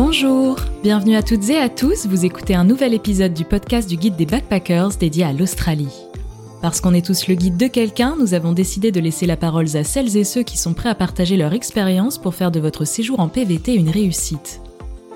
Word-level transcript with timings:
Bonjour, 0.00 0.54
bienvenue 0.84 1.16
à 1.16 1.24
toutes 1.24 1.50
et 1.50 1.58
à 1.58 1.68
tous, 1.68 2.06
vous 2.06 2.24
écoutez 2.24 2.54
un 2.54 2.62
nouvel 2.62 2.94
épisode 2.94 3.34
du 3.34 3.44
podcast 3.44 3.88
du 3.88 3.96
guide 3.96 4.14
des 4.14 4.26
backpackers 4.26 4.90
dédié 4.90 5.24
à 5.24 5.32
l'Australie. 5.32 5.92
Parce 6.62 6.80
qu'on 6.80 6.94
est 6.94 7.04
tous 7.04 7.26
le 7.26 7.34
guide 7.34 7.56
de 7.56 7.66
quelqu'un, 7.66 8.14
nous 8.16 8.32
avons 8.32 8.52
décidé 8.52 8.92
de 8.92 9.00
laisser 9.00 9.26
la 9.26 9.36
parole 9.36 9.76
à 9.76 9.82
celles 9.82 10.16
et 10.16 10.22
ceux 10.22 10.44
qui 10.44 10.56
sont 10.56 10.72
prêts 10.72 10.88
à 10.88 10.94
partager 10.94 11.36
leur 11.36 11.52
expérience 11.52 12.16
pour 12.16 12.36
faire 12.36 12.52
de 12.52 12.60
votre 12.60 12.84
séjour 12.84 13.18
en 13.18 13.26
PVT 13.26 13.74
une 13.74 13.90
réussite. 13.90 14.60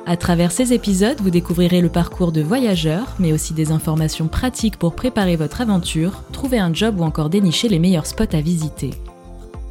À 0.05 0.17
travers 0.17 0.51
ces 0.51 0.73
épisodes, 0.73 1.21
vous 1.21 1.31
découvrirez 1.31 1.81
le 1.81 1.89
parcours 1.89 2.33
de 2.33 2.43
voyageurs, 2.43 3.15
mais 3.21 3.33
aussi 3.33 3.55
des 3.55 3.71
informations 3.71 4.27
pratiques 4.27 4.79
pour 4.79 4.97
préparer 4.97 5.37
votre 5.37 5.61
aventure, 5.61 6.25
trouver 6.33 6.59
un 6.59 6.75
job 6.75 6.99
ou 6.99 7.05
encore 7.05 7.31
dénicher 7.31 7.69
les 7.69 7.79
meilleurs 7.79 8.07
spots 8.07 8.35
à 8.35 8.41
visiter. 8.41 8.91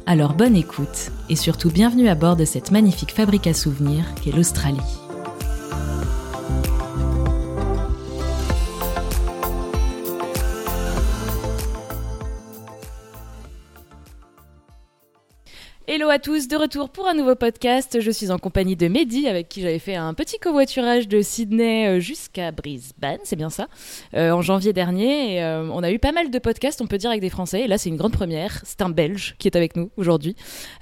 Alors 0.06 0.34
bonne 0.34 0.56
écoute, 0.56 1.12
et 1.28 1.36
surtout 1.36 1.70
bienvenue 1.70 2.08
à 2.08 2.14
bord 2.14 2.34
de 2.34 2.44
cette 2.44 2.72
magnifique 2.72 3.12
fabrique 3.12 3.46
à 3.46 3.54
souvenirs 3.54 4.04
qu'est 4.22 4.32
l'Australie. 4.32 4.80
Hello 16.02 16.10
à 16.10 16.18
tous, 16.18 16.48
de 16.48 16.56
retour 16.56 16.90
pour 16.90 17.06
un 17.06 17.14
nouveau 17.14 17.36
podcast. 17.36 18.00
Je 18.00 18.10
suis 18.10 18.32
en 18.32 18.38
compagnie 18.38 18.74
de 18.74 18.88
Mehdi, 18.88 19.28
avec 19.28 19.48
qui 19.48 19.62
j'avais 19.62 19.78
fait 19.78 19.94
un 19.94 20.14
petit 20.14 20.40
covoiturage 20.40 21.06
de 21.06 21.22
Sydney 21.22 21.86
euh, 21.86 22.00
jusqu'à 22.00 22.50
Brisbane, 22.50 23.20
c'est 23.22 23.36
bien 23.36 23.50
ça, 23.50 23.68
euh, 24.14 24.32
en 24.32 24.42
janvier 24.42 24.72
dernier. 24.72 25.40
Euh, 25.40 25.70
on 25.72 25.80
a 25.84 25.92
eu 25.92 26.00
pas 26.00 26.10
mal 26.10 26.32
de 26.32 26.38
podcasts, 26.40 26.80
on 26.80 26.88
peut 26.88 26.98
dire, 26.98 27.10
avec 27.10 27.22
des 27.22 27.30
Français. 27.30 27.60
Et 27.60 27.66
là, 27.68 27.78
c'est 27.78 27.88
une 27.88 27.98
grande 27.98 28.14
première. 28.14 28.62
C'est 28.64 28.82
un 28.82 28.88
Belge 28.88 29.36
qui 29.38 29.46
est 29.46 29.54
avec 29.54 29.76
nous 29.76 29.92
aujourd'hui. 29.96 30.34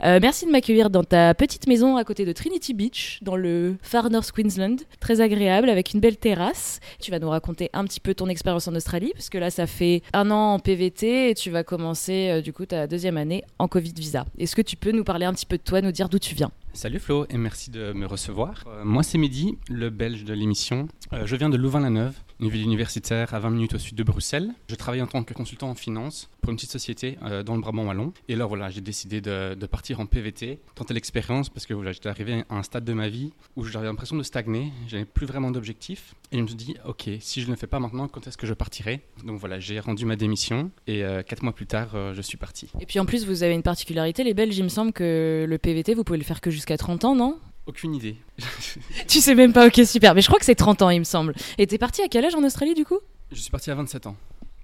merci 0.02 0.46
de 0.46 0.52
m'accueillir 0.52 0.88
dans 0.88 1.05
ta 1.05 1.34
petite 1.34 1.66
maison 1.66 1.98
à 1.98 2.05
côté 2.05 2.24
de 2.24 2.32
Trinity 2.32 2.73
Beach, 2.73 3.18
dans 3.21 3.37
le 3.37 3.77
Far 3.82 4.09
North 4.09 4.32
Queensland. 4.32 4.77
Très 5.01 5.21
agréable, 5.21 5.68
avec 5.68 5.93
une 5.93 6.01
belle 6.01 6.16
terrasse. 6.16 6.80
Tu 6.99 7.10
vas 7.10 7.18
nous 7.18 7.29
raconter 7.29 7.68
un 7.74 7.84
petit 7.84 8.01
peu 8.01 8.15
ton 8.15 8.29
expérience 8.29 8.68
en 8.68 8.74
Australie, 8.74 9.10
puisque 9.12 9.34
là, 9.34 9.51
ça 9.51 9.66
fait 9.66 10.01
un 10.15 10.30
an 10.30 10.55
en 10.55 10.59
PVT 10.59 11.29
et 11.29 11.34
tu 11.34 11.51
vas 11.51 11.62
commencer, 11.62 12.40
du 12.40 12.55
coup, 12.55 12.65
ta 12.65 12.87
deuxième 12.87 13.18
année 13.18 13.45
en 13.59 13.68
Covid 13.68 13.93
visa. 13.95 14.24
Est-ce 14.38 14.57
que 14.57 14.62
tu 14.62 14.77
peux 14.77 14.93
nous 14.93 15.05
parler 15.10 15.26
un 15.26 15.34
petit 15.34 15.44
peu 15.44 15.56
de 15.56 15.62
toi, 15.62 15.80
nous 15.80 15.90
dire 15.90 16.08
d'où 16.08 16.20
tu 16.20 16.36
viens. 16.36 16.52
Salut 16.72 17.00
Flo 17.00 17.26
et 17.30 17.36
merci 17.36 17.72
de 17.72 17.92
me 17.92 18.06
recevoir. 18.06 18.62
Euh, 18.68 18.84
moi 18.84 19.02
c'est 19.02 19.18
Mehdi, 19.18 19.58
le 19.68 19.90
belge 19.90 20.22
de 20.22 20.32
l'émission. 20.32 20.86
Euh, 21.12 21.26
je 21.26 21.34
viens 21.34 21.48
de 21.48 21.56
Louvain-la-Neuve, 21.56 22.14
une 22.41 22.49
ville 22.49 22.63
universitaire 22.63 23.35
à 23.35 23.38
20 23.38 23.51
minutes 23.51 23.74
au 23.74 23.79
sud 23.79 23.96
de 23.96 24.02
Bruxelles. 24.02 24.51
Je 24.69 24.74
travaille 24.74 25.02
en 25.02 25.07
tant 25.07 25.23
que 25.23 25.35
consultant 25.35 25.71
en 25.71 25.74
finance 25.74 26.30
pour 26.41 26.51
une 26.51 26.57
petite 26.57 26.71
société 26.71 27.19
euh, 27.23 27.43
dans 27.43 27.55
le 27.55 27.60
Brabant 27.60 27.87
wallon. 27.87 28.13
Et 28.29 28.37
là 28.37 28.46
voilà, 28.46 28.71
j'ai 28.71 28.80
décidé 28.80 29.21
de, 29.21 29.55
partir 29.66 30.01
en 30.01 30.07
PVT, 30.07 30.59
tenter 30.74 30.95
l'expérience 30.95 31.49
parce 31.49 31.66
que 31.66 31.74
j'étais 31.93 32.09
arrivé 32.09 32.45
à 32.49 32.57
un 32.57 32.63
stade 32.63 32.85
de 32.85 32.93
ma 32.93 33.09
vie 33.09 33.33
où 33.57 33.65
j'avais 33.65 33.87
l'impression 33.87 34.16
de 34.16 34.23
stagner, 34.23 34.73
j'avais 34.88 35.05
plus 35.05 35.27
vraiment 35.27 35.51
d'objectifs. 35.51 36.15
Et 36.33 36.37
je 36.38 36.43
me 36.43 36.46
suis 36.46 36.57
dit, 36.57 36.77
ok, 36.85 37.09
si 37.21 37.41
je 37.41 37.46
ne 37.46 37.52
le 37.52 37.57
fais 37.57 37.66
pas 37.66 37.79
maintenant, 37.79 38.09
quand 38.09 38.27
est-ce 38.27 38.38
que 38.38 38.46
je 38.46 38.55
partirai? 38.55 39.01
Donc 39.24 39.38
voilà, 39.38 39.61
j'ai 39.61 39.79
rendu 39.80 40.05
ma 40.07 40.16
démission 40.16 40.71
et 40.87 41.02
quatre 41.27 41.43
mois 41.43 41.52
plus 41.52 41.66
tard, 41.66 42.15
je 42.15 42.23
suis 42.23 42.37
parti. 42.37 42.68
Et 42.80 42.87
puis 42.87 42.99
en 42.99 43.07
plus, 43.07 43.27
vous 43.27 43.43
avez 43.43 43.55
une 43.55 43.63
particularité, 43.63 44.24
les 44.24 44.35
Belges, 44.35 44.57
il 44.57 44.65
me 44.65 44.68
semble 44.68 44.93
que 44.93 45.46
le 45.49 45.59
PVT, 45.59 45.95
vous 45.95 46.05
pouvez 46.05 46.18
le 46.18 46.24
faire 46.24 46.41
que 46.41 46.51
jusqu'à 46.51 46.77
30 46.77 47.05
ans, 47.05 47.15
non? 47.15 47.38
Aucune 47.71 47.95
idée. 47.95 48.16
tu 49.09 49.21
sais 49.21 49.35
même 49.35 49.52
pas, 49.52 49.66
ok, 49.66 49.80
super. 49.87 50.15
Mais 50.15 50.21
je 50.21 50.26
crois 50.26 50.38
que 50.38 50.45
c'est 50.45 50.54
30 50.54 50.82
ans, 50.82 50.90
il 50.90 50.99
me 50.99 51.04
semble. 51.04 51.35
Et 51.59 51.66
t'es 51.66 51.79
parti 51.79 52.02
à 52.02 52.09
quel 52.09 52.24
âge 52.24 52.35
en 52.35 52.45
Australie, 52.45 52.74
du 52.74 52.85
coup? 52.85 52.99
Je 53.32 53.40
suis 53.40 53.51
parti 53.51 53.71
à 53.71 53.74
27 53.74 54.07
ans. 54.07 54.16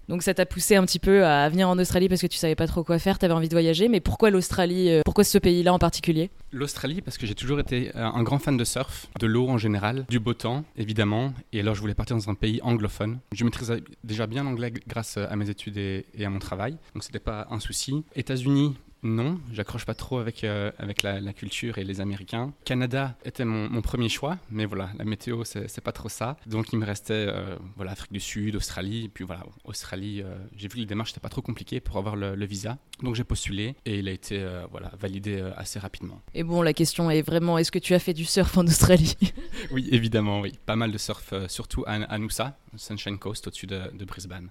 Donc 0.09 0.23
ça 0.23 0.35
t'a 0.35 0.47
poussé 0.47 0.77
un 0.77 0.85
petit 0.85 1.01
peu 1.01 1.25
à 1.25 1.49
venir 1.49 1.69
en 1.69 1.77
Australie 1.79 2.09
parce 2.09 2.21
que 2.21 2.29
tu 2.29 2.39
savais 2.39 2.55
pas 2.55 2.69
trop 2.69 2.85
quoi 2.85 3.01
faire, 3.01 3.19
t'avais 3.19 3.35
envie 3.35 3.49
de 3.49 3.55
voyager, 3.55 3.89
mais 3.89 3.99
pourquoi 3.99 4.31
l'Australie 4.31 4.89
euh, 4.91 5.03
Pourquoi 5.05 5.25
ce 5.25 5.37
pays-là 5.37 5.73
en 5.73 5.81
particulier? 5.81 6.31
L'Australie 6.53 7.01
parce 7.01 7.19
que 7.19 7.27
j'ai 7.27 7.35
toujours 7.35 7.59
été 7.59 7.91
euh, 7.97 8.05
un 8.05 8.23
grand 8.23 8.39
fan 8.39 8.57
de 8.57 8.63
surf, 8.63 9.09
de 9.19 9.27
l'eau 9.27 9.49
en 9.49 9.59
général, 9.59 10.07
du 10.09 10.21
beau 10.21 10.33
temps 10.33 10.65
évidemment, 10.77 11.35
et 11.53 11.59
alors 11.59 11.75
je 11.75 11.81
voulais 11.81 11.95
partir 11.95 12.17
dans 12.17 12.31
un 12.31 12.35
pays 12.35 12.61
anglophone. 12.63 13.19
Je 13.33 13.45
maîtrisais 13.45 13.83
déjà 14.05 14.29
bien 14.29 14.45
l'anglais 14.45 14.73
grâce 14.87 15.17
à 15.17 15.35
mes 15.35 15.51
études 15.51 15.77
et, 15.77 16.07
et 16.15 16.25
à 16.25 16.31
mon 16.31 16.39
travail, 16.39 16.77
donc 16.95 17.03
c'était 17.03 17.19
pas 17.19 17.49
un 17.51 17.59
souci. 17.59 18.05
États-Unis 18.15 18.77
non, 19.07 19.41
j'accroche 19.53 19.85
pas 19.85 19.95
trop 19.95 20.19
avec, 20.19 20.45
euh, 20.45 20.71
avec 20.79 21.03
la, 21.03 21.21
culture 21.33 21.79
et 21.79 21.85
les 21.85 22.01
Américains. 22.01 22.53
Canada 22.65 23.17
était 23.25 23.45
mon, 23.45 23.81
premier 23.83 24.09
choix, 24.09 24.39
mais 24.51 24.65
voilà, 24.65 24.91
la 24.99 25.05
météo, 25.05 25.45
c'est 25.45 25.81
pas 25.81 25.93
trop 25.93 26.09
ça. 26.09 26.37
Donc 26.47 26.73
il 26.73 26.79
me 26.79 26.85
restait 26.85 27.15
euh, 27.15 27.57
voilà, 27.77 27.93
Afrique 27.93 28.13
du 28.13 28.21
Sud, 28.21 28.57
Australie, 28.57 29.05
et 29.05 29.09
puis 29.09 29.25
voilà, 29.25 29.45
Australie, 29.65 30.23
euh, 30.23 30.37
j'ai 30.57 30.69
vu 30.69 30.75
que 30.75 30.81
les 30.81 30.87
démarches 30.87 31.11
n'étaient 31.11 31.21
pas 31.21 31.29
trop 31.29 31.43
compliquées 31.43 31.81
pour 31.81 31.97
avoir 31.97 32.17
le, 32.17 32.47
visa. 32.47 32.79
Donc 33.03 33.17
j'ai 33.17 33.25
postulé 33.25 33.75
et 33.85 33.99
il 33.99 34.09
a 34.09 34.13
été 34.13 34.47
voilà, 34.71 34.93
validé 34.99 35.41
assez 35.57 35.79
rapidement. 35.79 36.23
Et 36.33 36.45
bon, 36.45 36.63
la 36.63 36.73
question 36.73 37.11
est 37.11 37.23
vraiment, 37.23 37.59
est-ce 37.59 37.73
que 37.73 37.79
tu 37.79 37.93
as 37.95 37.99
fait 37.99 38.15
du 38.15 38.25
surf 38.25 38.57
en 38.57 38.67
Australie? 38.67 39.17
Oui, 39.73 39.89
évidemment, 39.91 40.41
oui. 40.41 40.53
Pas 40.65 40.77
mal 40.77 40.93
de 40.93 40.99
surf, 40.99 41.33
surtout 41.49 41.83
à, 41.87 41.95
à 41.95 42.19
Noosa, 42.19 42.57
Sunshine 42.77 43.19
Coast, 43.19 43.47
au-dessus 43.49 43.67
de, 43.67 43.91
de 43.93 44.05
Brisbane. 44.05 44.51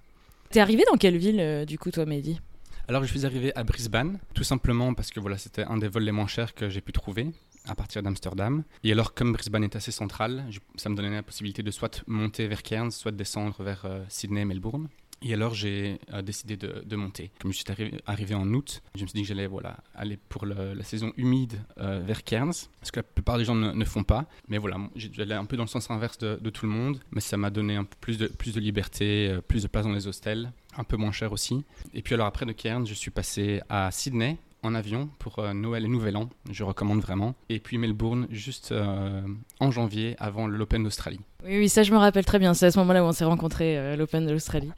T'es 0.50 0.60
arrivé 0.60 0.82
dans 0.90 0.98
quelle 0.98 1.16
ville, 1.16 1.64
du 1.66 1.78
coup, 1.78 1.90
toi, 1.90 2.04
Mehdi? 2.04 2.38
Alors 2.88 3.02
je 3.02 3.08
suis 3.08 3.26
arrivé 3.26 3.54
à 3.56 3.64
Brisbane, 3.64 4.18
tout 4.32 4.44
simplement 4.44 4.94
parce 4.94 5.10
que 5.10 5.18
voilà, 5.18 5.38
c'était 5.38 5.64
un 5.64 5.76
des 5.76 5.88
vols 5.88 6.04
les 6.04 6.12
moins 6.12 6.28
chers 6.28 6.54
que 6.54 6.68
j'ai 6.70 6.80
pu 6.80 6.92
trouver 6.92 7.32
à 7.66 7.74
partir 7.74 8.02
d'Amsterdam. 8.02 8.62
Et 8.84 8.92
alors 8.92 9.12
comme 9.12 9.32
Brisbane 9.32 9.64
est 9.64 9.74
assez 9.74 9.90
central, 9.90 10.44
ça 10.76 10.88
me 10.88 10.94
donnait 10.94 11.10
la 11.10 11.22
possibilité 11.24 11.64
de 11.64 11.70
soit 11.72 12.04
monter 12.06 12.46
vers 12.46 12.62
Cairns, 12.62 12.92
soit 12.92 13.10
descendre 13.10 13.60
vers 13.62 13.84
euh, 13.86 14.04
Sydney, 14.08 14.44
Melbourne. 14.44 14.88
Et 15.22 15.32
alors 15.32 15.54
j'ai 15.54 15.98
euh, 16.12 16.22
décidé 16.22 16.56
de, 16.56 16.96
monter. 16.96 17.30
Comme 17.40 17.52
je 17.52 17.58
suis 17.58 17.66
arrivé, 18.06 18.34
en 18.34 18.52
août, 18.52 18.82
je 18.94 19.02
me 19.02 19.06
suis 19.06 19.16
dit 19.16 19.22
que 19.22 19.28
j'allais 19.28 19.46
voilà, 19.46 19.78
aller 19.94 20.18
pour 20.28 20.46
la 20.46 20.82
saison 20.82 21.12
humide 21.16 21.60
euh, 21.78 22.00
vers 22.04 22.24
Cairns, 22.24 22.52
ce 22.82 22.92
que 22.92 23.00
la 23.00 23.02
plupart 23.02 23.38
des 23.38 23.44
gens 23.44 23.54
ne, 23.54 23.84
font 23.84 24.04
pas. 24.04 24.26
Mais 24.48 24.58
voilà, 24.58 24.78
j'allais 24.94 25.34
un 25.34 25.44
peu 25.44 25.56
dans 25.56 25.64
le 25.64 25.68
sens 25.68 25.90
inverse 25.90 26.18
de, 26.18 26.50
tout 26.50 26.66
le 26.66 26.72
monde, 26.72 27.00
mais 27.10 27.20
ça 27.20 27.36
m'a 27.36 27.50
donné 27.50 27.76
un 27.76 27.84
peu 27.84 27.96
plus 28.00 28.18
de, 28.18 28.26
plus 28.28 28.54
de 28.54 28.60
liberté, 28.60 29.28
euh, 29.28 29.40
plus 29.40 29.62
de 29.62 29.68
place 29.68 29.84
dans 29.84 29.92
les 29.92 30.06
hostels, 30.06 30.52
un 30.76 30.84
peu 30.84 30.96
moins 30.96 31.12
cher 31.12 31.32
aussi. 31.32 31.64
Et 31.92 32.02
puis 32.02 32.14
alors 32.14 32.26
après 32.26 32.46
de 32.46 32.52
Cairns, 32.52 32.86
je 32.86 32.94
suis 32.94 33.10
passé 33.10 33.60
à 33.68 33.90
Sydney, 33.90 34.38
en 34.62 34.74
avion 34.74 35.08
pour 35.18 35.42
Noël 35.54 35.84
et 35.84 35.88
Nouvel 35.88 36.16
An. 36.16 36.28
Je 36.50 36.64
recommande 36.64 37.00
vraiment. 37.00 37.36
Et 37.48 37.60
puis 37.60 37.78
Melbourne 37.78 38.26
juste 38.30 38.74
en 39.60 39.70
janvier 39.70 40.16
avant 40.18 40.48
l'Open 40.48 40.82
d'Australie. 40.82 41.20
Oui, 41.46 41.58
oui, 41.58 41.68
ça 41.68 41.84
je 41.84 41.92
me 41.92 41.96
rappelle 41.96 42.24
très 42.24 42.40
bien. 42.40 42.54
C'est 42.54 42.66
à 42.66 42.70
ce 42.72 42.78
moment-là 42.80 43.04
où 43.04 43.06
on 43.06 43.12
s'est 43.12 43.24
rencontrés, 43.24 43.78
euh, 43.78 43.94
l'Open 43.94 44.26
de 44.26 44.32
l'Australie. 44.32 44.70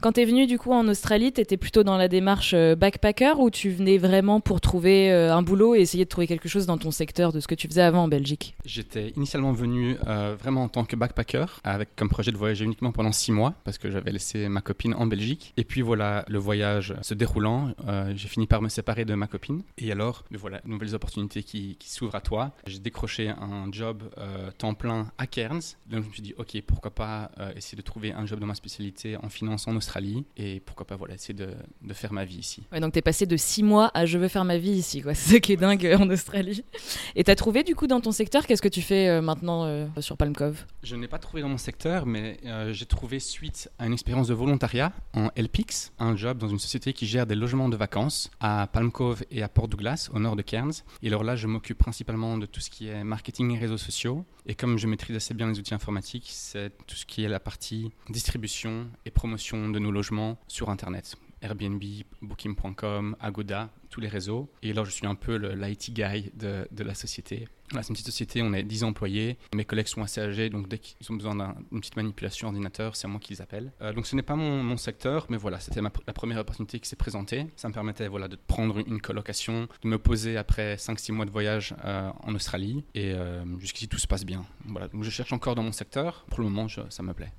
Quand 0.00 0.12
tu 0.12 0.20
es 0.20 0.24
venu 0.24 0.46
du 0.46 0.58
coup 0.58 0.72
en 0.72 0.86
Australie, 0.88 1.32
tu 1.32 1.40
étais 1.40 1.56
plutôt 1.56 1.82
dans 1.82 1.96
la 1.96 2.08
démarche 2.08 2.52
euh, 2.54 2.74
backpacker 2.74 3.38
ou 3.38 3.50
tu 3.50 3.70
venais 3.70 3.98
vraiment 3.98 4.40
pour 4.40 4.60
trouver 4.60 5.10
euh, 5.10 5.34
un 5.34 5.42
boulot 5.42 5.74
et 5.74 5.80
essayer 5.80 6.04
de 6.04 6.08
trouver 6.08 6.26
quelque 6.26 6.48
chose 6.48 6.64
dans 6.66 6.78
ton 6.78 6.90
secteur 6.90 7.32
de 7.32 7.40
ce 7.40 7.46
que 7.46 7.54
tu 7.54 7.66
faisais 7.68 7.82
avant 7.82 8.04
en 8.04 8.08
Belgique? 8.08 8.54
J'étais 8.64 9.10
initialement 9.16 9.52
venu 9.52 9.96
vraiment 10.38 10.64
en 10.64 10.68
tant 10.68 10.84
que 10.84 10.96
backpacker 10.96 11.46
avec 11.64 11.94
comme 11.96 12.08
projet 12.08 12.30
de 12.30 12.36
voyager 12.36 12.64
uniquement 12.64 12.92
pendant 12.92 13.12
six 13.12 13.32
mois 13.32 13.54
parce 13.64 13.78
que 13.78 13.90
j'avais 13.90 14.12
laissé 14.12 14.48
ma 14.48 14.60
copine 14.60 14.94
en 14.94 15.06
Belgique. 15.06 15.52
Et 15.56 15.64
puis 15.64 15.82
voilà, 15.82 16.24
le 16.28 16.38
voyage 16.38 16.94
se 17.02 17.14
déroulant, 17.14 17.74
j'ai 18.14 18.28
fini 18.28 18.46
par 18.46 18.62
me 18.62 18.68
séparer 18.68 19.04
de 19.04 19.14
ma 19.14 19.26
copine. 19.26 19.62
Et 19.78 19.92
alors, 19.92 20.24
voilà, 20.30 20.60
nouvelles 20.64 20.94
opportunités 20.94 21.42
qui, 21.42 21.76
qui 21.78 21.90
s'ouvrent 21.90 22.14
à 22.14 22.20
toi. 22.20 22.52
J'ai 22.66 22.78
décroché 22.78 23.28
un 23.28 23.70
job 23.72 24.02
temps 24.58 24.74
plein 24.74 25.10
à 25.18 25.26
Cairns 25.26 25.76
je 26.06 26.10
me 26.10 26.14
suis 26.14 26.22
dit, 26.22 26.34
ok, 26.38 26.62
pourquoi 26.66 26.94
pas 26.94 27.30
euh, 27.38 27.52
essayer 27.56 27.76
de 27.76 27.82
trouver 27.82 28.12
un 28.12 28.26
job 28.26 28.38
dans 28.38 28.46
ma 28.46 28.54
spécialité 28.54 29.16
en 29.16 29.28
finance 29.28 29.66
en 29.66 29.74
Australie 29.76 30.24
et 30.36 30.60
pourquoi 30.60 30.86
pas 30.86 30.96
voilà, 30.96 31.14
essayer 31.14 31.34
de, 31.34 31.50
de 31.82 31.94
faire 31.94 32.12
ma 32.12 32.24
vie 32.24 32.38
ici. 32.38 32.62
Ouais, 32.72 32.80
donc 32.80 32.92
tu 32.92 32.98
es 32.98 33.02
passé 33.02 33.26
de 33.26 33.36
six 33.36 33.62
mois 33.62 33.90
à 33.94 34.06
je 34.06 34.18
veux 34.18 34.28
faire 34.28 34.44
ma 34.44 34.58
vie 34.58 34.70
ici, 34.70 35.02
quoi. 35.02 35.14
C'est 35.16 35.34
ce 35.34 35.36
qui 35.38 35.52
est 35.52 35.56
dingue 35.56 35.84
euh, 35.84 35.98
en 35.98 36.08
Australie. 36.10 36.64
Et 37.16 37.24
tu 37.24 37.30
as 37.30 37.34
trouvé 37.34 37.64
du 37.64 37.74
coup 37.74 37.86
dans 37.86 38.00
ton 38.00 38.12
secteur, 38.12 38.46
qu'est-ce 38.46 38.62
que 38.62 38.68
tu 38.68 38.82
fais 38.82 39.08
euh, 39.08 39.20
maintenant 39.20 39.86
sur 40.00 40.16
Palm 40.16 40.34
Cove? 40.34 40.64
Je 40.82 40.94
n'ai 40.96 41.08
pas 41.08 41.18
trouvé 41.18 41.42
dans 41.42 41.48
mon 41.48 41.58
secteur, 41.58 42.06
mais 42.06 42.38
j'ai 42.70 42.86
trouvé 42.86 43.18
suite 43.18 43.68
à 43.78 43.86
une 43.86 43.92
expérience 43.92 44.28
de 44.28 44.34
volontariat 44.34 44.92
en 45.14 45.30
LPX, 45.36 45.92
un 45.98 46.16
job 46.16 46.38
dans 46.38 46.48
une 46.48 46.58
société 46.58 46.92
qui 46.92 47.06
gère 47.06 47.26
des 47.26 47.34
logements 47.34 47.68
de 47.68 47.76
vacances 47.76 48.30
à 48.40 48.68
Palm 48.72 48.92
Cove 48.92 49.24
et 49.30 49.42
à 49.42 49.48
Port 49.48 49.68
Douglas, 49.68 50.08
au 50.12 50.18
nord 50.18 50.36
de 50.36 50.42
Cairns. 50.42 50.84
Et 51.02 51.08
alors 51.08 51.24
là, 51.24 51.36
je 51.36 51.46
m'occupe 51.46 51.78
principalement 51.78 52.38
de 52.38 52.46
tout 52.46 52.60
ce 52.60 52.70
qui 52.70 52.88
est 52.88 53.04
marketing 53.04 53.54
et 53.54 53.58
réseaux 53.58 53.78
sociaux. 53.78 54.24
Et 54.46 54.54
comme 54.54 54.78
je 54.78 54.86
maîtrise 54.86 55.16
assez 55.16 55.34
bien 55.34 55.48
les 55.48 55.58
outils 55.58 55.74
informatiques, 55.74 55.95
c'est 56.02 56.70
tout 56.86 56.96
ce 56.96 57.06
qui 57.06 57.24
est 57.24 57.28
la 57.28 57.40
partie 57.40 57.90
distribution 58.08 58.88
et 59.04 59.10
promotion 59.10 59.68
de 59.68 59.78
nos 59.78 59.90
logements 59.90 60.38
sur 60.48 60.70
Internet. 60.70 61.16
Airbnb, 61.42 61.82
Booking.com, 62.22 63.16
Agoda, 63.20 63.70
tous 63.90 64.00
les 64.00 64.08
réseaux. 64.08 64.50
Et 64.62 64.72
là, 64.72 64.84
je 64.84 64.90
suis 64.90 65.06
un 65.06 65.14
peu 65.14 65.36
l'IT 65.36 65.92
guy 65.92 66.30
de, 66.34 66.84
la 66.84 66.94
société. 66.94 67.48
Là, 67.72 67.82
c'est 67.82 67.88
une 67.88 67.94
petite 67.94 68.06
société, 68.06 68.42
on 68.42 68.52
est 68.52 68.62
10 68.62 68.84
employés. 68.84 69.38
Mes 69.54 69.64
collègues 69.64 69.88
sont 69.88 70.02
assez 70.02 70.20
âgés, 70.20 70.50
donc 70.50 70.68
dès 70.68 70.78
qu'ils 70.78 71.10
ont 71.10 71.16
besoin 71.16 71.34
d'une 71.34 71.80
petite 71.80 71.96
manipulation 71.96 72.46
ordinateur, 72.46 72.94
c'est 72.94 73.08
moi 73.08 73.18
qui 73.18 73.32
les 73.32 73.42
appelle. 73.42 73.72
Euh, 73.82 73.92
donc 73.92 74.06
ce 74.06 74.14
n'est 74.14 74.22
pas 74.22 74.36
mon, 74.36 74.62
mon, 74.62 74.76
secteur, 74.76 75.26
mais 75.30 75.36
voilà, 75.36 75.58
c'était 75.58 75.80
la 75.80 75.90
première 75.90 76.38
opportunité 76.38 76.78
qui 76.78 76.88
s'est 76.88 76.94
présentée. 76.96 77.46
Ça 77.56 77.68
me 77.68 77.74
permettait 77.74 78.06
voilà, 78.06 78.28
de 78.28 78.36
prendre 78.36 78.78
une 78.78 79.00
colocation, 79.00 79.68
de 79.82 79.88
me 79.88 79.98
poser 79.98 80.36
après 80.36 80.76
5-6 80.76 81.12
mois 81.12 81.24
de 81.24 81.30
voyage 81.30 81.74
euh, 81.84 82.10
en 82.22 82.34
Australie. 82.34 82.84
Et 82.94 83.12
euh, 83.12 83.44
jusqu'ici, 83.58 83.88
tout 83.88 83.98
se 83.98 84.06
passe 84.06 84.24
bien. 84.24 84.46
Voilà, 84.66 84.86
donc 84.88 85.02
je 85.02 85.10
cherche 85.10 85.32
encore 85.32 85.56
dans 85.56 85.64
mon 85.64 85.72
secteur. 85.72 86.24
Pour 86.30 86.40
le 86.40 86.48
moment, 86.48 86.68
ça 86.68 87.02
me 87.02 87.14
plaît. 87.14 87.32